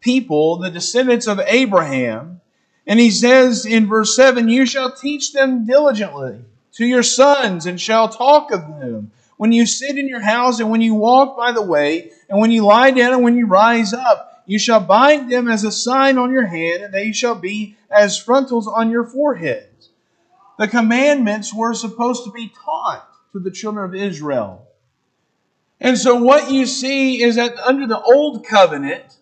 people, 0.00 0.58
the 0.58 0.70
descendants 0.70 1.26
of 1.26 1.40
Abraham. 1.40 2.40
And 2.86 2.98
he 2.98 3.10
says 3.10 3.66
in 3.66 3.86
verse 3.86 4.16
7 4.16 4.48
You 4.48 4.64
shall 4.64 4.92
teach 4.92 5.32
them 5.32 5.66
diligently 5.66 6.40
to 6.72 6.86
your 6.86 7.02
sons 7.02 7.66
and 7.66 7.80
shall 7.80 8.08
talk 8.08 8.50
of 8.50 8.60
them 8.80 9.12
when 9.36 9.52
you 9.52 9.64
sit 9.64 9.96
in 9.96 10.06
your 10.06 10.20
house 10.20 10.60
and 10.60 10.70
when 10.70 10.82
you 10.82 10.94
walk 10.94 11.34
by 11.36 11.52
the 11.52 11.62
way, 11.62 12.10
and 12.28 12.38
when 12.38 12.50
you 12.50 12.62
lie 12.62 12.90
down 12.90 13.14
and 13.14 13.22
when 13.22 13.36
you 13.36 13.46
rise 13.46 13.94
up, 13.94 14.29
you 14.50 14.58
shall 14.58 14.80
bind 14.80 15.30
them 15.30 15.46
as 15.46 15.62
a 15.62 15.70
sign 15.70 16.18
on 16.18 16.32
your 16.32 16.46
hand, 16.46 16.82
and 16.82 16.92
they 16.92 17.12
shall 17.12 17.36
be 17.36 17.76
as 17.88 18.18
frontals 18.18 18.66
on 18.66 18.90
your 18.90 19.04
foreheads. 19.04 19.90
The 20.58 20.66
commandments 20.66 21.54
were 21.54 21.72
supposed 21.72 22.24
to 22.24 22.32
be 22.32 22.52
taught 22.64 23.08
to 23.30 23.38
the 23.38 23.52
children 23.52 23.84
of 23.84 23.94
Israel. 23.94 24.66
And 25.80 25.96
so 25.96 26.16
what 26.16 26.50
you 26.50 26.66
see 26.66 27.22
is 27.22 27.36
that 27.36 27.56
under 27.60 27.86
the 27.86 28.00
old 28.00 28.44
covenant, 28.44 29.18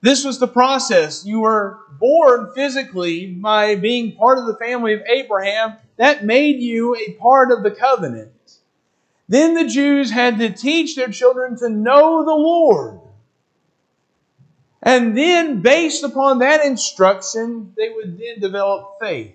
this 0.00 0.24
was 0.24 0.38
the 0.38 0.46
process. 0.46 1.26
You 1.26 1.40
were 1.40 1.80
born 1.98 2.52
physically 2.54 3.32
by 3.32 3.74
being 3.74 4.14
part 4.14 4.38
of 4.38 4.46
the 4.46 4.64
family 4.64 4.92
of 4.92 5.02
Abraham. 5.10 5.74
That 5.96 6.24
made 6.24 6.60
you 6.60 6.94
a 6.94 7.14
part 7.14 7.50
of 7.50 7.64
the 7.64 7.72
covenant. 7.72 8.30
Then 9.28 9.54
the 9.54 9.66
Jews 9.66 10.12
had 10.12 10.38
to 10.38 10.50
teach 10.50 10.94
their 10.94 11.08
children 11.08 11.58
to 11.58 11.68
know 11.68 12.24
the 12.24 12.30
Lord. 12.30 13.00
And 14.88 15.14
then, 15.14 15.60
based 15.60 16.02
upon 16.02 16.38
that 16.38 16.64
instruction, 16.64 17.74
they 17.76 17.90
would 17.90 18.18
then 18.18 18.40
develop 18.40 18.96
faith. 18.98 19.34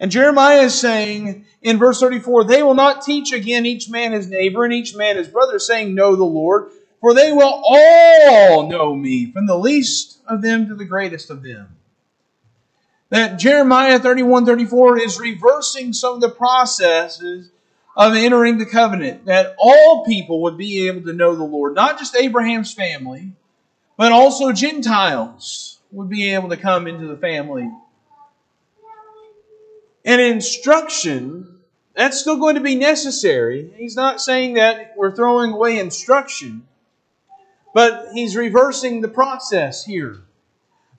And 0.00 0.10
Jeremiah 0.10 0.62
is 0.62 0.80
saying 0.80 1.44
in 1.60 1.76
verse 1.76 2.00
34 2.00 2.44
They 2.44 2.62
will 2.62 2.72
not 2.72 3.02
teach 3.02 3.30
again 3.30 3.66
each 3.66 3.90
man 3.90 4.12
his 4.12 4.26
neighbor 4.26 4.64
and 4.64 4.72
each 4.72 4.96
man 4.96 5.18
his 5.18 5.28
brother, 5.28 5.58
saying, 5.58 5.94
Know 5.94 6.16
the 6.16 6.24
Lord, 6.24 6.70
for 7.02 7.12
they 7.12 7.30
will 7.30 7.62
all 7.62 8.70
know 8.70 8.94
me, 8.94 9.30
from 9.30 9.44
the 9.44 9.58
least 9.58 10.22
of 10.26 10.40
them 10.40 10.66
to 10.68 10.74
the 10.74 10.86
greatest 10.86 11.28
of 11.28 11.42
them. 11.42 11.76
That 13.10 13.38
Jeremiah 13.38 13.98
31 13.98 14.46
34 14.46 14.98
is 14.98 15.20
reversing 15.20 15.92
some 15.92 16.14
of 16.14 16.20
the 16.22 16.30
processes 16.30 17.50
of 17.98 18.14
entering 18.14 18.56
the 18.56 18.64
covenant, 18.64 19.26
that 19.26 19.54
all 19.58 20.06
people 20.06 20.40
would 20.40 20.56
be 20.56 20.88
able 20.88 21.02
to 21.02 21.12
know 21.12 21.34
the 21.36 21.44
Lord, 21.44 21.74
not 21.74 21.98
just 21.98 22.16
Abraham's 22.16 22.72
family, 22.72 23.34
but 24.02 24.10
also 24.10 24.50
Gentiles 24.50 25.78
would 25.92 26.08
be 26.08 26.34
able 26.34 26.48
to 26.48 26.56
come 26.56 26.88
into 26.88 27.06
the 27.06 27.16
family. 27.16 27.70
And 30.04 30.20
instruction, 30.20 31.60
that's 31.94 32.18
still 32.18 32.36
going 32.36 32.56
to 32.56 32.60
be 32.60 32.74
necessary. 32.74 33.72
He's 33.76 33.94
not 33.94 34.20
saying 34.20 34.54
that 34.54 34.94
we're 34.96 35.14
throwing 35.14 35.52
away 35.52 35.78
instruction, 35.78 36.66
but 37.74 38.08
he's 38.12 38.34
reversing 38.34 39.02
the 39.02 39.08
process 39.08 39.84
here. 39.84 40.22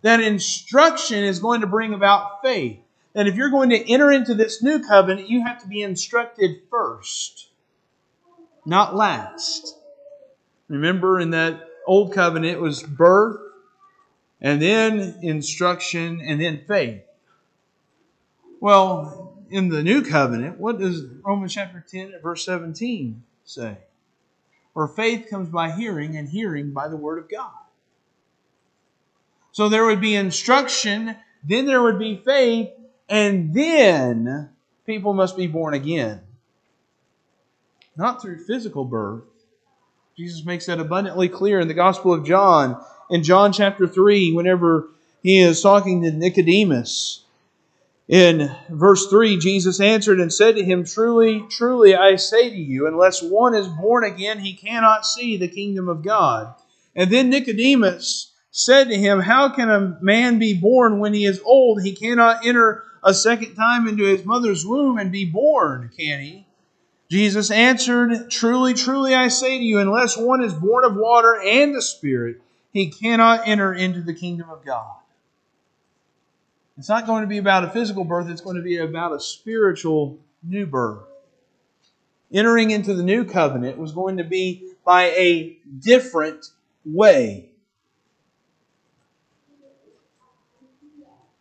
That 0.02 0.22
instruction 0.22 1.26
is 1.26 1.40
going 1.40 1.60
to 1.60 1.68
bring 1.68 1.94
about 1.94 2.42
faith 2.42 2.80
that 3.12 3.28
if 3.28 3.36
you're 3.36 3.50
going 3.50 3.72
to 3.72 3.92
enter 3.92 4.14
into 4.14 4.34
this 4.34 4.64
new 4.64 4.82
covenant, 4.82 5.28
you 5.28 5.44
have 5.44 5.62
to 5.62 5.68
be 5.68 5.82
instructed 5.82 6.62
first, 6.72 7.50
not 8.66 8.96
last. 8.96 9.76
Remember, 10.70 11.20
in 11.20 11.32
that 11.32 11.68
old 11.88 12.14
covenant, 12.14 12.60
was 12.60 12.84
birth 12.84 13.40
and 14.44 14.62
then 14.62 15.20
instruction, 15.22 16.20
and 16.22 16.40
then 16.40 16.66
faith. 16.68 17.02
Well, 18.60 19.38
in 19.50 19.70
the 19.70 19.82
new 19.82 20.04
covenant, 20.04 20.60
what 20.60 20.80
does 20.80 21.06
Romans 21.26 21.54
chapter 21.54 21.84
10 21.88 22.16
verse 22.22 22.44
17 22.46 23.24
say? 23.46 23.78
For 24.74 24.88
faith 24.88 25.28
comes 25.30 25.48
by 25.48 25.72
hearing, 25.72 26.18
and 26.18 26.28
hearing 26.28 26.72
by 26.72 26.90
the 26.90 26.98
word 26.98 27.20
of 27.20 27.30
God. 27.30 27.52
So 29.54 29.70
there 29.70 29.86
would 29.86 30.02
be 30.02 30.16
instruction, 30.16 31.16
then 31.44 31.66
there 31.66 31.82
would 31.82 32.00
be 32.00 32.18
faith, 32.18 32.72
and 33.08 33.54
then 33.54 34.50
people 34.86 35.14
must 35.14 35.38
be 35.38 35.48
born 35.48 35.74
again. 35.74 36.20
Not 37.96 38.22
through 38.22 38.44
physical 38.44 38.84
birth. 38.84 39.24
Jesus 40.16 40.46
makes 40.46 40.68
that 40.68 40.80
abundantly 40.80 41.28
clear 41.28 41.60
in 41.60 41.68
the 41.68 41.74
Gospel 41.74 42.14
of 42.14 42.24
John. 42.24 42.80
In 43.10 43.24
John 43.24 43.52
chapter 43.52 43.88
3, 43.88 44.32
whenever 44.34 44.90
he 45.24 45.40
is 45.40 45.60
talking 45.60 46.04
to 46.04 46.12
Nicodemus, 46.12 47.24
in 48.08 48.56
verse 48.70 49.08
3, 49.08 49.40
Jesus 49.40 49.80
answered 49.80 50.20
and 50.20 50.32
said 50.32 50.56
to 50.56 50.64
him, 50.64 50.86
Truly, 50.86 51.44
truly, 51.50 51.96
I 51.96 52.18
say 52.18 52.52
to 52.52 52.56
you, 52.56 52.86
unless 52.86 53.24
one 53.24 53.56
is 53.56 53.68
born 53.68 54.04
again, 54.04 54.38
he 54.38 54.54
cannot 54.54 55.04
see 55.06 55.36
the 55.36 55.48
kingdom 55.48 55.90
of 55.90 56.04
God. 56.04 56.54
And 56.96 57.10
then 57.10 57.32
Nicodemus 57.32 58.34
said 58.52 58.90
to 58.90 58.96
him, 58.96 59.20
How 59.20 59.50
can 59.50 59.72
a 59.72 59.98
man 60.00 60.38
be 60.38 60.54
born 60.54 61.00
when 61.00 61.16
he 61.16 61.26
is 61.26 61.42
old? 61.44 61.82
He 61.82 61.96
cannot 61.96 62.46
enter 62.46 62.84
a 63.04 63.16
second 63.16 63.56
time 63.56 63.88
into 63.88 64.04
his 64.04 64.26
mother's 64.26 64.64
womb 64.64 65.00
and 65.00 65.12
be 65.12 65.26
born, 65.26 65.90
can 65.98 66.22
he? 66.22 66.46
Jesus 67.10 67.52
answered, 67.52 68.32
Truly, 68.32 68.74
truly, 68.74 69.14
I 69.14 69.28
say 69.28 69.58
to 69.58 69.64
you, 69.64 69.80
unless 69.80 70.18
one 70.18 70.44
is 70.44 70.54
born 70.54 70.86
of 70.86 70.96
water 70.96 71.40
and 71.40 71.76
the 71.76 71.82
Spirit, 71.82 72.42
he 72.72 72.90
cannot 72.90 73.48
enter 73.48 73.74
into 73.74 74.02
the 74.02 74.14
kingdom 74.14 74.50
of 74.50 74.66
God. 74.66 74.96
It's 76.78 76.90
not 76.90 77.06
going 77.06 77.22
to 77.22 77.28
be 77.28 77.38
about 77.38 77.64
a 77.64 77.70
physical 77.70 78.04
birth, 78.04 78.30
it's 78.30 78.42
going 78.42 78.56
to 78.56 78.64
be 78.64 78.78
about 78.78 79.14
a 79.14 79.20
spiritual 79.20 80.18
new 80.42 80.66
birth. 80.66 81.04
Entering 82.32 82.72
into 82.72 82.96
the 82.96 83.04
new 83.04 83.26
covenant 83.26 83.78
was 83.78 83.92
going 83.92 84.18
to 84.18 84.24
be 84.24 84.74
by 84.84 85.04
a 85.12 85.58
different 85.80 86.48
way. 86.84 87.52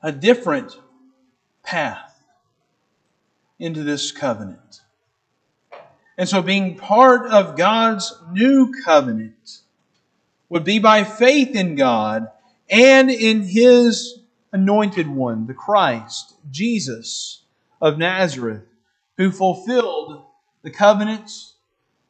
A 0.03 0.13
different 0.13 0.79
path 1.63 2.23
into 3.59 3.83
this 3.85 4.13
covenant. 4.13 4.82
And 6.19 6.29
so, 6.29 6.43
being 6.43 6.77
part 6.77 7.31
of 7.31 7.57
God's 7.57 8.13
new 8.31 8.73
covenant 8.85 9.61
would 10.49 10.65
be 10.65 10.79
by 10.79 11.05
faith 11.05 11.57
in 11.57 11.75
God 11.75 12.29
and 12.69 13.11
in 13.11 13.43
His 13.43 14.19
anointed 14.53 15.09
one, 15.09 15.47
the 15.47 15.55
Christ, 15.55 16.35
Jesus 16.51 17.43
of 17.81 17.99
Nazareth, 17.99 18.63
who 19.17 19.31
fulfilled 19.31 20.23
the 20.63 20.71
covenants 20.71 21.55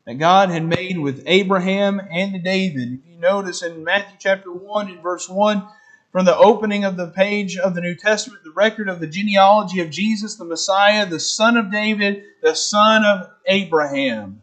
that 0.04 0.14
God 0.14 0.50
had 0.50 0.64
made 0.64 0.98
with 0.98 1.22
Abraham 1.26 2.00
and 2.10 2.42
David. 2.42 3.00
If 3.04 3.08
you 3.08 3.18
notice 3.20 3.62
in 3.62 3.84
Matthew 3.84 4.16
chapter 4.18 4.50
1 4.52 4.88
and 4.88 5.02
verse 5.02 5.28
1, 5.28 5.66
from 6.12 6.26
the 6.26 6.36
opening 6.36 6.84
of 6.84 6.98
the 6.98 7.08
page 7.08 7.56
of 7.56 7.74
the 7.74 7.80
New 7.80 7.94
Testament, 7.94 8.44
the 8.44 8.50
record 8.50 8.88
of 8.88 9.00
the 9.00 9.06
genealogy 9.06 9.80
of 9.80 9.90
Jesus, 9.90 10.36
the 10.36 10.44
Messiah, 10.44 11.06
the 11.06 11.18
son 11.18 11.56
of 11.56 11.72
David, 11.72 12.22
the 12.42 12.54
son 12.54 13.04
of 13.04 13.30
Abraham. 13.46 14.42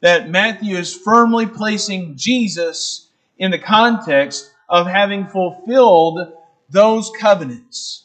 That 0.00 0.30
Matthew 0.30 0.76
is 0.76 0.94
firmly 0.94 1.46
placing 1.46 2.16
Jesus 2.16 3.08
in 3.38 3.50
the 3.50 3.58
context 3.58 4.50
of 4.68 4.86
having 4.86 5.26
fulfilled 5.26 6.32
those 6.70 7.10
covenants. 7.20 8.04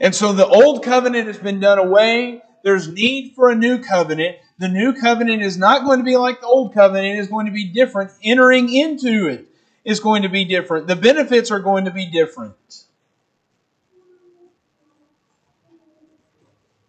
And 0.00 0.14
so 0.14 0.32
the 0.32 0.46
old 0.46 0.84
covenant 0.84 1.26
has 1.26 1.38
been 1.38 1.58
done 1.58 1.78
away. 1.78 2.42
There's 2.62 2.86
need 2.86 3.34
for 3.34 3.50
a 3.50 3.56
new 3.56 3.78
covenant. 3.78 4.36
The 4.58 4.68
new 4.68 4.92
covenant 4.92 5.42
is 5.42 5.56
not 5.56 5.84
going 5.84 5.98
to 5.98 6.04
be 6.04 6.16
like 6.16 6.40
the 6.40 6.46
old 6.46 6.74
covenant, 6.74 7.16
it 7.16 7.20
is 7.20 7.28
going 7.28 7.46
to 7.46 7.52
be 7.52 7.64
different. 7.64 8.10
Entering 8.22 8.72
into 8.72 9.28
it 9.28 9.46
is 9.84 10.00
going 10.00 10.22
to 10.22 10.28
be 10.28 10.44
different. 10.44 10.88
The 10.88 10.96
benefits 10.96 11.50
are 11.50 11.60
going 11.60 11.84
to 11.84 11.92
be 11.92 12.06
different. 12.06 12.84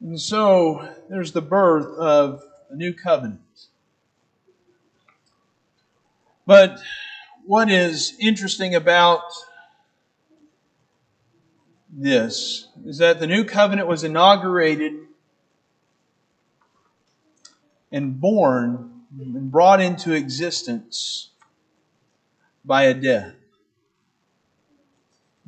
And 0.02 0.20
so 0.20 0.88
there's 1.10 1.32
the 1.32 1.42
birth 1.42 1.98
of 1.98 2.42
a 2.72 2.76
new 2.76 2.94
covenant. 2.94 3.42
But 6.48 6.80
what 7.46 7.70
is 7.70 8.16
interesting 8.20 8.74
about 8.74 9.22
this 11.92 12.68
is 12.86 12.98
that 12.98 13.20
the 13.20 13.28
new 13.28 13.44
covenant 13.44 13.88
was 13.88 14.04
inaugurated 14.04 14.94
and 17.92 18.20
born 18.20 19.04
and 19.20 19.52
brought 19.52 19.82
into 19.82 20.14
existence 20.14 21.30
by 22.64 22.84
a 22.84 22.94
death. 22.94 23.34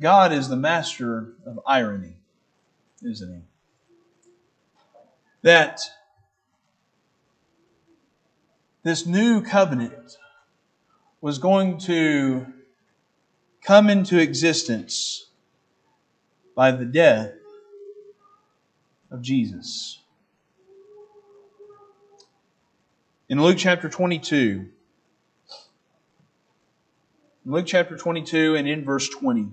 God 0.00 0.32
is 0.32 0.48
the 0.48 0.56
master 0.56 1.34
of 1.46 1.60
irony, 1.66 2.16
isn't 3.02 3.32
he? 3.32 3.42
That 5.42 5.80
this 8.82 9.06
new 9.06 9.42
covenant 9.42 10.16
was 11.20 11.38
going 11.38 11.78
to 11.78 12.46
come 13.62 13.88
into 13.88 14.18
existence 14.18 15.26
by 16.56 16.72
the 16.72 16.84
death 16.84 17.32
of 19.10 19.22
Jesus. 19.22 20.01
In 23.32 23.40
Luke 23.40 23.56
chapter 23.56 23.88
22, 23.88 24.68
in 27.46 27.50
Luke 27.50 27.64
chapter 27.66 27.96
22 27.96 28.56
and 28.56 28.68
in 28.68 28.84
verse 28.84 29.08
20, 29.08 29.48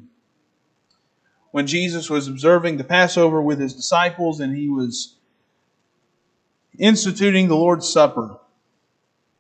when 1.52 1.66
Jesus 1.66 2.10
was 2.10 2.28
observing 2.28 2.76
the 2.76 2.84
Passover 2.84 3.42
with 3.42 3.58
his 3.58 3.74
disciples 3.74 4.42
and 4.42 4.54
he 4.54 4.68
was 4.68 5.16
instituting 6.78 7.48
the 7.48 7.56
Lord's 7.56 7.88
Supper, 7.88 8.42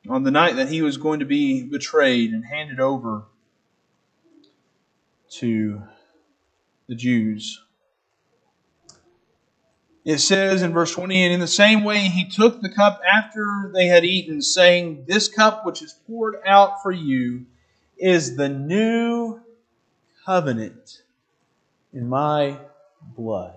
on 0.08 0.23
the 0.23 0.32
night 0.32 0.56
that 0.56 0.69
he 0.69 0.82
was 0.82 0.95
going 0.95 1.19
to 1.19 1.25
be 1.25 1.62
betrayed 1.62 2.32
and 2.32 2.45
handed 2.45 2.80
over 2.80 3.25
to 5.32 5.84
the 6.88 6.95
Jews. 6.95 7.62
It 10.10 10.22
says 10.22 10.63
in 10.63 10.74
verse 10.74 10.91
20, 10.95 11.24
And 11.24 11.34
in 11.36 11.39
the 11.39 11.45
same 11.45 11.84
way 11.84 12.00
he 12.00 12.28
took 12.28 12.62
the 12.62 12.74
cup 12.74 13.00
after 13.08 13.69
they 13.76 13.86
had 13.86 14.04
eaten, 14.04 14.41
saying, 14.41 15.06
This 15.08 15.28
cup 15.28 15.63
which 15.67 15.84
is 15.84 15.93
poured 16.08 16.38
out 16.48 16.82
for 16.82 16.91
you 16.91 17.45
is 17.95 18.36
the 18.36 18.50
new 18.50 19.39
covenant 20.26 21.04
in 21.93 22.10
my 22.10 22.58
blood. 23.15 23.54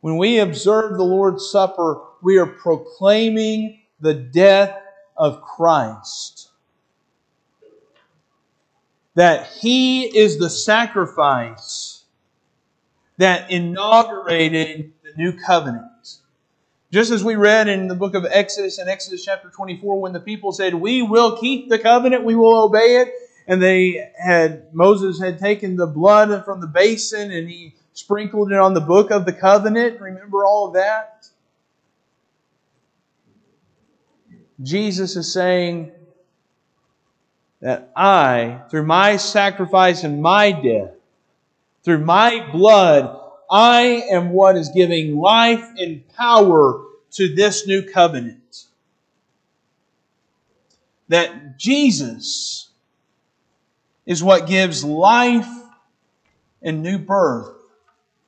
When 0.00 0.16
we 0.16 0.38
observe 0.38 0.96
the 0.96 1.04
Lord's 1.04 1.50
Supper, 1.50 2.00
we 2.22 2.38
are 2.38 2.46
proclaiming 2.46 3.80
the 4.00 4.14
death 4.14 4.74
of 5.18 5.42
Christ. 5.42 6.48
That 9.16 9.48
He 9.48 10.04
is 10.16 10.38
the 10.38 10.48
sacrifice 10.48 11.91
that 13.18 13.50
inaugurated 13.50 14.92
the 15.02 15.12
new 15.16 15.32
covenant. 15.38 15.86
Just 16.90 17.10
as 17.10 17.24
we 17.24 17.36
read 17.36 17.68
in 17.68 17.88
the 17.88 17.94
book 17.94 18.14
of 18.14 18.26
Exodus, 18.30 18.78
in 18.78 18.88
Exodus 18.88 19.24
chapter 19.24 19.48
24, 19.48 20.00
when 20.00 20.12
the 20.12 20.20
people 20.20 20.52
said, 20.52 20.74
We 20.74 21.00
will 21.00 21.38
keep 21.38 21.70
the 21.70 21.78
covenant, 21.78 22.24
we 22.24 22.34
will 22.34 22.64
obey 22.64 22.96
it. 23.02 23.12
And 23.48 23.62
they 23.62 24.10
had, 24.22 24.72
Moses 24.74 25.20
had 25.20 25.38
taken 25.38 25.76
the 25.76 25.86
blood 25.86 26.44
from 26.44 26.60
the 26.60 26.66
basin 26.66 27.32
and 27.32 27.48
he 27.48 27.74
sprinkled 27.92 28.52
it 28.52 28.58
on 28.58 28.74
the 28.74 28.80
book 28.80 29.10
of 29.10 29.24
the 29.24 29.32
covenant. 29.32 30.00
Remember 30.00 30.44
all 30.44 30.68
of 30.68 30.74
that? 30.74 31.26
Jesus 34.62 35.16
is 35.16 35.32
saying 35.32 35.92
that 37.60 37.90
I, 37.96 38.62
through 38.70 38.84
my 38.84 39.16
sacrifice 39.16 40.04
and 40.04 40.22
my 40.22 40.52
death, 40.52 40.92
through 41.82 42.04
my 42.04 42.48
blood, 42.52 43.18
I 43.50 44.04
am 44.10 44.30
what 44.30 44.56
is 44.56 44.70
giving 44.74 45.16
life 45.16 45.64
and 45.76 46.06
power 46.16 46.84
to 47.12 47.34
this 47.34 47.66
new 47.66 47.82
covenant. 47.82 48.66
That 51.08 51.58
Jesus 51.58 52.70
is 54.06 54.22
what 54.22 54.46
gives 54.46 54.84
life 54.84 55.48
and 56.62 56.82
new 56.82 56.98
birth. 56.98 57.50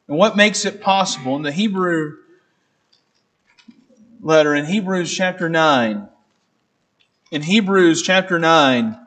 And 0.08 0.18
what 0.18 0.36
makes 0.36 0.64
it 0.64 0.82
possible? 0.82 1.36
In 1.36 1.42
the 1.42 1.52
Hebrew 1.52 2.18
letter, 4.20 4.54
in 4.54 4.66
Hebrews 4.66 5.14
chapter 5.14 5.48
9, 5.48 6.08
in 7.30 7.42
Hebrews 7.42 8.02
chapter 8.02 8.38
9 8.38 8.98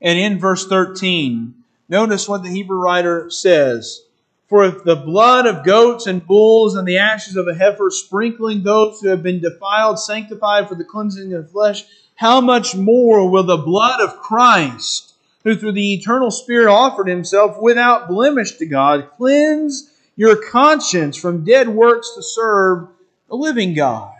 and 0.00 0.18
in 0.18 0.38
verse 0.38 0.66
13, 0.66 1.63
notice 1.88 2.28
what 2.28 2.42
the 2.42 2.48
Hebrew 2.48 2.78
writer 2.78 3.30
says. 3.30 4.02
For 4.48 4.64
if 4.64 4.84
the 4.84 4.96
blood 4.96 5.46
of 5.46 5.64
goats 5.64 6.06
and 6.06 6.26
bulls 6.26 6.74
and 6.74 6.86
the 6.86 6.98
ashes 6.98 7.36
of 7.36 7.48
a 7.48 7.54
heifer 7.54 7.90
sprinkling 7.90 8.62
those 8.62 9.00
who 9.00 9.08
have 9.08 9.22
been 9.22 9.40
defiled 9.40 9.98
sanctified 9.98 10.68
for 10.68 10.74
the 10.74 10.84
cleansing 10.84 11.32
of 11.32 11.50
flesh, 11.50 11.84
how 12.16 12.40
much 12.40 12.74
more 12.76 13.28
will 13.28 13.42
the 13.42 13.56
blood 13.56 14.00
of 14.00 14.18
Christ, 14.18 15.14
who 15.42 15.56
through 15.56 15.72
the 15.72 15.94
eternal 15.94 16.30
Spirit 16.30 16.70
offered 16.70 17.08
himself 17.08 17.60
without 17.60 18.08
blemish 18.08 18.52
to 18.58 18.66
God, 18.66 19.10
cleanse 19.16 19.90
your 20.14 20.36
conscience 20.36 21.16
from 21.16 21.44
dead 21.44 21.68
works 21.68 22.14
to 22.14 22.22
serve 22.22 22.88
the 23.28 23.34
living 23.34 23.74
God? 23.74 24.13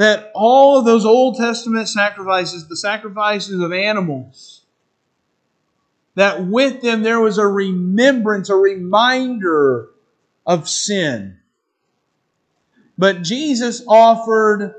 That 0.00 0.30
all 0.34 0.78
of 0.78 0.86
those 0.86 1.04
Old 1.04 1.36
Testament 1.36 1.86
sacrifices, 1.86 2.66
the 2.66 2.74
sacrifices 2.74 3.60
of 3.60 3.70
animals, 3.70 4.64
that 6.14 6.46
with 6.46 6.80
them 6.80 7.02
there 7.02 7.20
was 7.20 7.36
a 7.36 7.46
remembrance, 7.46 8.48
a 8.48 8.56
reminder 8.56 9.90
of 10.46 10.70
sin. 10.70 11.36
But 12.96 13.20
Jesus 13.20 13.82
offered 13.86 14.74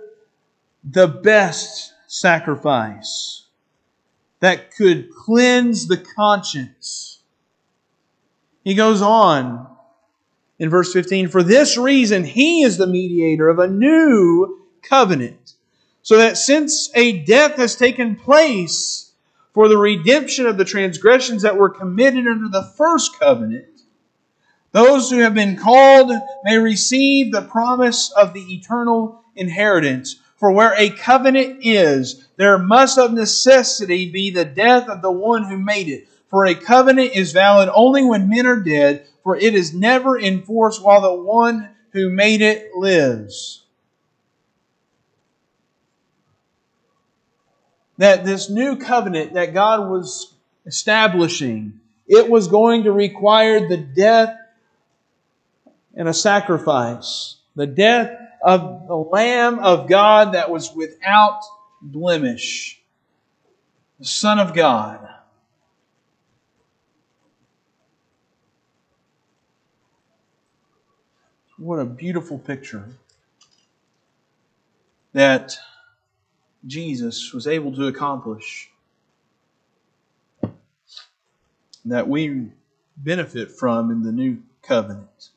the 0.84 1.08
best 1.08 1.94
sacrifice 2.08 3.46
that 4.40 4.76
could 4.76 5.12
cleanse 5.12 5.88
the 5.88 5.98
conscience. 5.98 7.20
He 8.64 8.74
goes 8.74 9.04
on 9.04 9.68
in 10.58 10.72
verse 10.72 10.92
15 10.92 11.28
For 11.28 11.44
this 11.44 11.78
reason, 11.78 12.24
he 12.24 12.64
is 12.64 12.78
the 12.78 12.88
mediator 12.88 13.50
of 13.50 13.60
a 13.60 13.68
new 13.68 14.58
covenant, 14.82 15.54
so 16.02 16.18
that 16.18 16.38
since 16.38 16.90
a 16.96 17.20
death 17.24 17.56
has 17.56 17.76
taken 17.76 18.16
place, 18.16 19.12
for 19.54 19.68
the 19.68 19.78
redemption 19.78 20.46
of 20.46 20.58
the 20.58 20.66
transgressions 20.66 21.42
that 21.42 21.58
were 21.58 21.70
committed 21.70 22.26
under 22.28 22.48
the 22.48 22.72
first 22.78 23.20
covenant, 23.20 23.66
those 24.72 25.10
who 25.10 25.20
have 25.20 25.34
been 25.34 25.58
called 25.58 26.12
may 26.46 26.58
receive 26.58 27.32
the 27.32 27.42
promise 27.42 28.12
of 28.12 28.34
the 28.34 28.54
eternal 28.54 29.22
inheritance. 29.36 30.16
For 30.38 30.52
where 30.52 30.74
a 30.78 30.90
covenant 30.90 31.60
is, 31.62 32.28
there 32.38 32.58
must 32.58 32.98
of 32.98 33.14
necessity 33.14 34.10
be 34.10 34.32
the 34.32 34.46
death 34.46 34.88
of 34.88 35.02
the 35.02 35.12
one 35.12 35.44
who 35.44 35.58
made 35.58 35.90
it. 35.90 36.08
For 36.30 36.46
a 36.46 36.56
covenant 36.56 37.12
is 37.14 37.34
valid 37.34 37.70
only 37.74 38.04
when 38.04 38.30
men 38.30 38.48
are 38.48 38.62
dead, 38.62 39.06
for 39.24 39.36
it 39.36 39.54
is 39.54 39.74
never 39.74 40.18
enforced 40.18 40.82
while 40.82 41.02
the 41.02 41.14
one 41.14 41.70
who 41.92 42.10
made 42.10 42.42
it 42.42 42.74
lives. 42.74 43.61
That 48.02 48.26
this 48.26 48.50
new 48.50 48.78
covenant 48.78 49.34
that 49.34 49.54
God 49.54 49.88
was 49.88 50.34
establishing, 50.66 51.80
it 52.08 52.28
was 52.28 52.48
going 52.48 52.86
to 52.86 52.92
require 52.92 53.68
the 53.68 53.78
death 53.78 54.36
and 55.94 56.08
a 56.08 56.14
sacrifice. 56.14 57.36
The 57.56 57.68
death 57.68 58.18
of 58.44 58.88
the 58.88 58.96
Lamb 58.96 59.60
of 59.60 59.88
God 59.88 60.34
that 60.34 60.50
was 60.50 60.74
without 60.74 61.42
blemish. 61.80 62.82
The 64.00 64.06
Son 64.06 64.40
of 64.40 64.56
God. 64.56 65.08
What 71.56 71.78
a 71.78 71.86
beautiful 71.86 72.40
picture 72.40 72.86
that 75.14 75.60
Jesus 76.66 77.34
was 77.34 77.48
able 77.48 77.74
to 77.76 77.88
accomplish 77.88 78.70
that 81.86 82.08
we 82.08 82.50
benefit 82.98 83.52
from 83.52 83.90
in 83.90 84.04
the 84.04 84.12
new 84.12 84.38
covenant. 84.62 85.30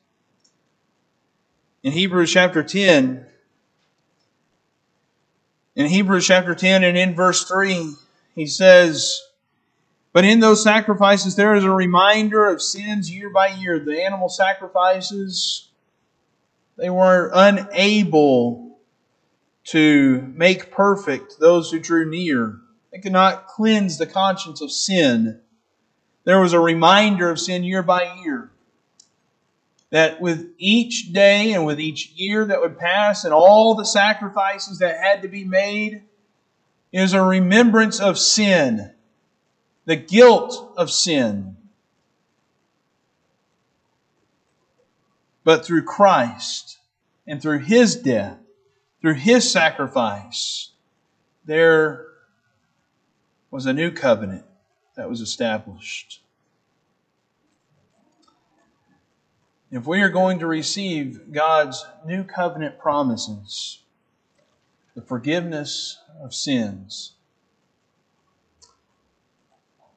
In 1.83 1.91
Hebrews 1.91 2.31
chapter 2.31 2.63
10, 2.63 3.25
in 5.75 5.85
Hebrews 5.87 6.25
chapter 6.25 6.55
10 6.55 6.83
and 6.83 6.97
in 6.97 7.15
verse 7.15 7.43
3, 7.45 7.93
he 8.35 8.47
says, 8.47 9.21
But 10.13 10.25
in 10.25 10.39
those 10.39 10.63
sacrifices 10.63 11.35
there 11.35 11.55
is 11.55 11.63
a 11.63 11.71
reminder 11.71 12.47
of 12.47 12.61
sins 12.61 13.11
year 13.11 13.29
by 13.29 13.47
year. 13.47 13.79
The 13.79 14.03
animal 14.03 14.29
sacrifices, 14.29 15.69
they 16.77 16.89
were 16.89 17.31
unable 17.33 18.64
to 19.65 20.21
make 20.35 20.71
perfect 20.71 21.39
those 21.39 21.71
who 21.71 21.79
drew 21.79 22.09
near. 22.09 22.59
They 22.91 22.99
could 22.99 23.11
not 23.11 23.47
cleanse 23.47 23.97
the 23.97 24.05
conscience 24.05 24.61
of 24.61 24.71
sin. 24.71 25.41
There 26.23 26.39
was 26.39 26.53
a 26.53 26.59
reminder 26.59 27.29
of 27.29 27.39
sin 27.39 27.63
year 27.63 27.83
by 27.83 28.15
year. 28.23 28.51
That 29.89 30.21
with 30.21 30.51
each 30.57 31.13
day 31.13 31.53
and 31.53 31.65
with 31.65 31.79
each 31.79 32.11
year 32.15 32.45
that 32.45 32.61
would 32.61 32.77
pass 32.77 33.23
and 33.23 33.33
all 33.33 33.75
the 33.75 33.85
sacrifices 33.85 34.79
that 34.79 34.99
had 34.99 35.21
to 35.21 35.27
be 35.27 35.45
made 35.45 36.03
is 36.91 37.13
a 37.13 37.21
remembrance 37.21 37.99
of 37.99 38.17
sin, 38.17 38.93
the 39.85 39.95
guilt 39.95 40.73
of 40.77 40.91
sin. 40.91 41.57
But 45.43 45.65
through 45.65 45.83
Christ 45.83 46.79
and 47.27 47.41
through 47.41 47.59
His 47.59 47.95
death, 47.95 48.39
through 49.05 49.13
his 49.13 49.51
sacrifice, 49.51 50.71
there 51.45 52.07
was 53.51 53.67
a 53.67 53.73
new 53.73 53.91
covenant 53.91 54.43
that 54.95 55.07
was 55.07 55.21
established. 55.21 56.23
If 59.69 59.85
we 59.85 60.01
are 60.01 60.09
going 60.09 60.39
to 60.39 60.47
receive 60.47 61.31
God's 61.31 61.85
new 62.03 62.23
covenant 62.23 62.79
promises, 62.79 63.83
the 64.95 65.03
forgiveness 65.03 65.99
of 66.19 66.33
sins, 66.33 67.13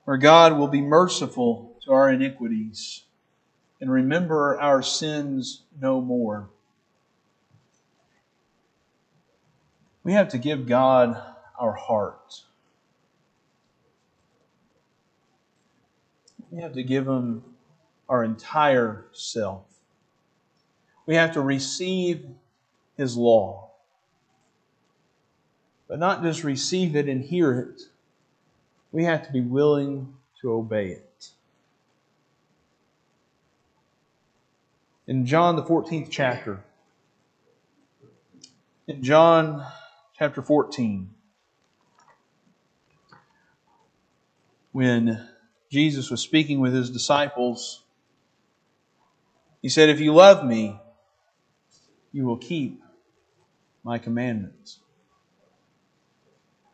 where 0.04 0.18
God 0.18 0.59
will 0.59 0.68
be 0.68 0.82
merciful 0.82 1.78
to 1.86 1.92
our 1.92 2.11
iniquities 2.11 3.04
and 3.80 3.90
remember 3.90 4.61
our 4.61 4.82
sins 4.82 5.62
no 5.80 6.02
more. 6.02 6.50
We 10.09 10.14
have 10.14 10.30
to 10.30 10.38
give 10.38 10.66
God 10.66 11.22
our 11.59 11.74
heart. 11.74 12.40
We 16.50 16.62
have 16.62 16.72
to 16.72 16.82
give 16.82 17.06
Him 17.06 17.44
our 18.09 18.24
entire 18.24 19.04
self. 19.12 19.66
We 21.04 21.16
have 21.16 21.34
to 21.34 21.42
receive 21.42 22.26
His 22.96 23.18
law. 23.18 23.72
But 25.88 25.98
not 25.98 26.22
just 26.22 26.42
receive 26.42 26.96
it 26.96 27.06
and 27.06 27.22
hear 27.22 27.61
it, 27.61 27.82
we 28.92 29.04
have 29.04 29.26
to 29.26 29.30
be 29.30 29.42
willing 29.42 30.14
to 30.40 30.54
obey 30.54 30.86
it. 30.86 31.32
In 35.06 35.26
John, 35.26 35.56
the 35.56 35.64
14th 35.64 36.09
chapter, 36.11 36.64
in 38.86 39.02
John 39.02 39.66
chapter 40.19 40.43
14. 40.43 41.11
When 44.73 45.29
Jesus 45.71 46.11
was 46.11 46.21
speaking 46.21 46.59
with 46.59 46.75
his 46.75 46.91
disciples, 46.91 47.85
he 49.62 49.69
said, 49.69 49.89
If 49.89 50.01
you 50.01 50.12
love 50.12 50.45
me, 50.45 50.81
you 52.11 52.25
will 52.25 52.37
keep 52.37 52.83
my 53.85 53.99
commandments. 53.99 54.81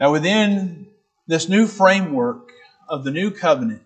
Now, 0.01 0.11
within 0.11 0.87
this 1.27 1.47
new 1.49 1.67
framework 1.67 2.51
of 2.89 3.05
the 3.05 3.11
new 3.11 3.31
covenant, 3.31 3.83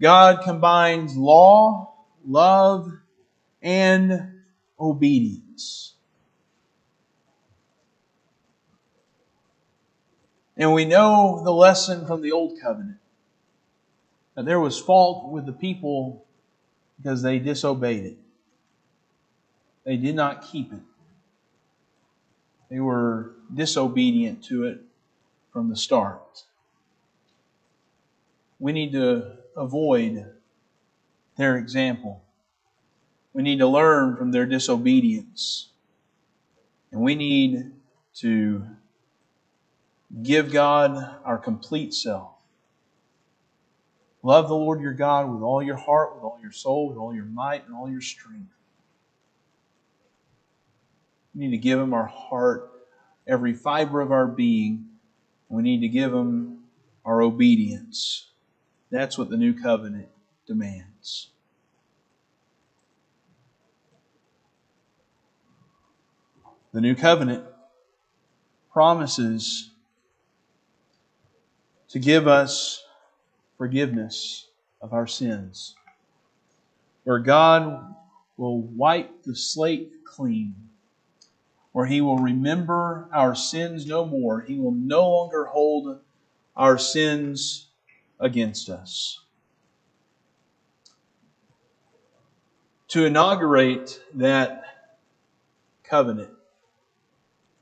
God 0.00 0.42
combines 0.42 1.14
law, 1.14 1.94
love, 2.26 2.90
and 3.60 4.40
obedience. 4.80 5.95
And 10.56 10.72
we 10.72 10.84
know 10.84 11.42
the 11.44 11.52
lesson 11.52 12.06
from 12.06 12.22
the 12.22 12.32
Old 12.32 12.58
Covenant 12.60 12.98
that 14.34 14.44
there 14.44 14.60
was 14.60 14.78
fault 14.78 15.30
with 15.30 15.46
the 15.46 15.52
people 15.52 16.24
because 16.96 17.22
they 17.22 17.38
disobeyed 17.38 18.04
it. 18.04 18.16
They 19.84 19.96
did 19.96 20.14
not 20.14 20.42
keep 20.42 20.72
it. 20.72 20.80
They 22.70 22.80
were 22.80 23.32
disobedient 23.52 24.44
to 24.44 24.64
it 24.64 24.80
from 25.52 25.68
the 25.68 25.76
start. 25.76 26.44
We 28.58 28.72
need 28.72 28.92
to 28.92 29.32
avoid 29.56 30.32
their 31.36 31.56
example. 31.56 32.22
We 33.32 33.42
need 33.42 33.58
to 33.58 33.68
learn 33.68 34.16
from 34.16 34.32
their 34.32 34.46
disobedience. 34.46 35.68
And 36.90 37.02
we 37.02 37.14
need 37.14 37.72
to 38.16 38.66
give 40.22 40.52
God 40.52 41.20
our 41.24 41.38
complete 41.38 41.92
self. 41.94 42.32
Love 44.22 44.48
the 44.48 44.54
Lord 44.54 44.80
your 44.80 44.92
God 44.92 45.32
with 45.32 45.42
all 45.42 45.62
your 45.62 45.76
heart, 45.76 46.16
with 46.16 46.24
all 46.24 46.38
your 46.42 46.52
soul, 46.52 46.88
with 46.88 46.98
all 46.98 47.14
your 47.14 47.24
might, 47.24 47.64
and 47.66 47.74
all 47.74 47.88
your 47.88 48.00
strength. 48.00 48.52
We 51.34 51.44
need 51.44 51.50
to 51.50 51.58
give 51.58 51.78
Him 51.78 51.94
our 51.94 52.06
heart, 52.06 52.70
every 53.26 53.52
fiber 53.52 54.00
of 54.00 54.10
our 54.10 54.26
being. 54.26 54.86
We 55.48 55.62
need 55.62 55.80
to 55.82 55.88
give 55.88 56.12
Him 56.12 56.60
our 57.04 57.22
obedience. 57.22 58.26
That's 58.90 59.16
what 59.16 59.30
the 59.30 59.36
new 59.36 59.54
covenant 59.54 60.08
demands. 60.46 61.28
The 66.72 66.80
new 66.80 66.94
covenant 66.94 67.44
promises 68.72 69.70
to 71.88 71.98
give 71.98 72.26
us 72.26 72.84
forgiveness 73.56 74.48
of 74.80 74.92
our 74.92 75.06
sins, 75.06 75.74
where 77.04 77.18
God 77.18 77.94
will 78.36 78.60
wipe 78.60 79.22
the 79.22 79.34
slate 79.34 80.04
clean, 80.04 80.54
where 81.72 81.86
He 81.86 82.00
will 82.00 82.18
remember 82.18 83.08
our 83.12 83.34
sins 83.34 83.86
no 83.86 84.04
more. 84.04 84.40
He 84.40 84.58
will 84.58 84.72
no 84.72 85.08
longer 85.08 85.44
hold 85.46 86.00
our 86.56 86.78
sins 86.78 87.68
against 88.18 88.68
us. 88.68 89.20
To 92.88 93.04
inaugurate 93.04 94.00
that 94.14 94.64
covenant, 95.82 96.30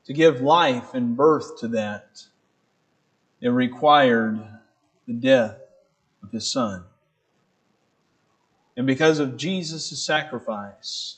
to 0.05 0.13
give 0.13 0.41
life 0.41 0.93
and 0.93 1.17
birth 1.17 1.59
to 1.59 1.67
that, 1.69 2.23
it 3.45 3.49
required 3.49 4.39
the 5.05 5.13
death 5.13 5.59
of 6.23 6.31
his 6.31 6.51
son. 6.51 6.83
And 8.75 8.87
because 8.87 9.19
of 9.19 9.37
Jesus' 9.37 10.03
sacrifice, 10.03 11.17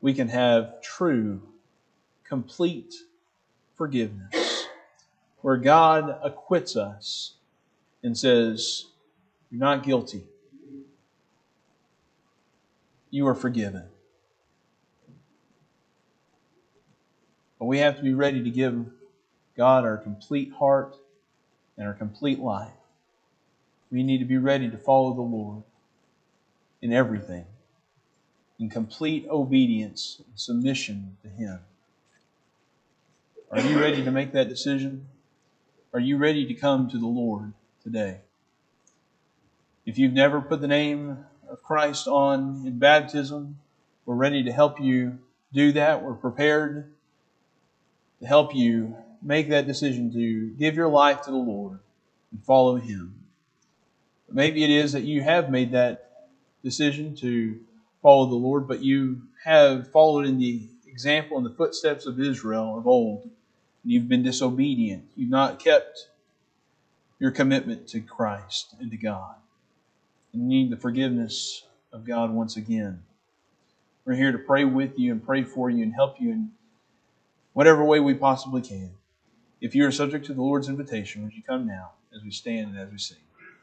we 0.00 0.14
can 0.14 0.28
have 0.28 0.80
true, 0.80 1.42
complete 2.22 2.94
forgiveness, 3.74 4.68
where 5.40 5.56
God 5.56 6.20
acquits 6.22 6.76
us 6.76 7.34
and 8.04 8.16
says, 8.16 8.86
You're 9.50 9.58
not 9.58 9.82
guilty. 9.82 10.22
You 13.10 13.26
are 13.26 13.34
forgiven. 13.34 13.88
But 17.58 17.64
we 17.64 17.78
have 17.78 17.96
to 17.96 18.04
be 18.04 18.14
ready 18.14 18.44
to 18.44 18.50
give 18.50 18.86
God 19.60 19.84
our 19.84 19.98
complete 19.98 20.54
heart 20.54 20.96
and 21.76 21.86
our 21.86 21.92
complete 21.92 22.38
life. 22.38 22.72
We 23.92 24.02
need 24.02 24.16
to 24.20 24.24
be 24.24 24.38
ready 24.38 24.70
to 24.70 24.78
follow 24.78 25.12
the 25.12 25.20
Lord 25.20 25.64
in 26.80 26.94
everything, 26.94 27.44
in 28.58 28.70
complete 28.70 29.26
obedience 29.28 30.22
and 30.26 30.32
submission 30.34 31.18
to 31.20 31.28
Him. 31.28 31.58
Are 33.50 33.60
you 33.60 33.78
ready 33.78 34.02
to 34.02 34.10
make 34.10 34.32
that 34.32 34.48
decision? 34.48 35.06
Are 35.92 36.00
you 36.00 36.16
ready 36.16 36.46
to 36.46 36.54
come 36.54 36.88
to 36.88 36.96
the 36.96 37.06
Lord 37.06 37.52
today? 37.82 38.20
If 39.84 39.98
you've 39.98 40.14
never 40.14 40.40
put 40.40 40.62
the 40.62 40.68
name 40.68 41.26
of 41.50 41.62
Christ 41.62 42.08
on 42.08 42.62
in 42.64 42.78
baptism, 42.78 43.58
we're 44.06 44.14
ready 44.14 44.42
to 44.42 44.52
help 44.52 44.80
you 44.80 45.18
do 45.52 45.72
that. 45.72 46.02
We're 46.02 46.14
prepared 46.14 46.90
to 48.20 48.26
help 48.26 48.54
you 48.54 48.96
make 49.22 49.48
that 49.50 49.66
decision 49.66 50.12
to 50.12 50.50
give 50.58 50.76
your 50.76 50.88
life 50.88 51.22
to 51.22 51.30
the 51.30 51.36
Lord 51.36 51.78
and 52.30 52.44
follow 52.44 52.76
Him. 52.76 53.14
Maybe 54.30 54.62
it 54.62 54.70
is 54.70 54.92
that 54.92 55.02
you 55.02 55.22
have 55.22 55.50
made 55.50 55.72
that 55.72 56.28
decision 56.62 57.16
to 57.16 57.58
follow 58.02 58.26
the 58.26 58.34
Lord, 58.34 58.68
but 58.68 58.82
you 58.82 59.22
have 59.44 59.90
followed 59.90 60.26
in 60.26 60.38
the 60.38 60.68
example 60.86 61.36
and 61.36 61.46
the 61.46 61.50
footsteps 61.50 62.06
of 62.06 62.20
Israel 62.20 62.78
of 62.78 62.86
old, 62.86 63.22
and 63.24 63.92
you've 63.92 64.08
been 64.08 64.22
disobedient. 64.22 65.04
You've 65.16 65.30
not 65.30 65.58
kept 65.58 66.08
your 67.18 67.30
commitment 67.30 67.88
to 67.88 68.00
Christ 68.00 68.74
and 68.80 68.90
to 68.90 68.96
God. 68.96 69.34
And 70.32 70.42
you 70.42 70.48
need 70.48 70.70
the 70.70 70.76
forgiveness 70.76 71.64
of 71.92 72.04
God 72.04 72.30
once 72.30 72.56
again. 72.56 73.02
We're 74.04 74.14
here 74.14 74.32
to 74.32 74.38
pray 74.38 74.64
with 74.64 74.98
you 74.98 75.12
and 75.12 75.24
pray 75.24 75.44
for 75.44 75.70
you 75.70 75.82
and 75.82 75.94
help 75.94 76.20
you 76.20 76.30
in 76.30 76.50
whatever 77.52 77.84
way 77.84 78.00
we 78.00 78.14
possibly 78.14 78.62
can. 78.62 78.90
If 79.60 79.74
you 79.74 79.86
are 79.86 79.92
subject 79.92 80.24
to 80.26 80.34
the 80.34 80.42
Lord's 80.42 80.68
invitation, 80.68 81.22
would 81.22 81.34
you 81.34 81.42
come 81.42 81.66
now 81.66 81.92
as 82.14 82.22
we 82.22 82.30
stand 82.30 82.68
and 82.68 82.78
as 82.78 82.90
we 82.90 82.98
sing? 82.98 83.18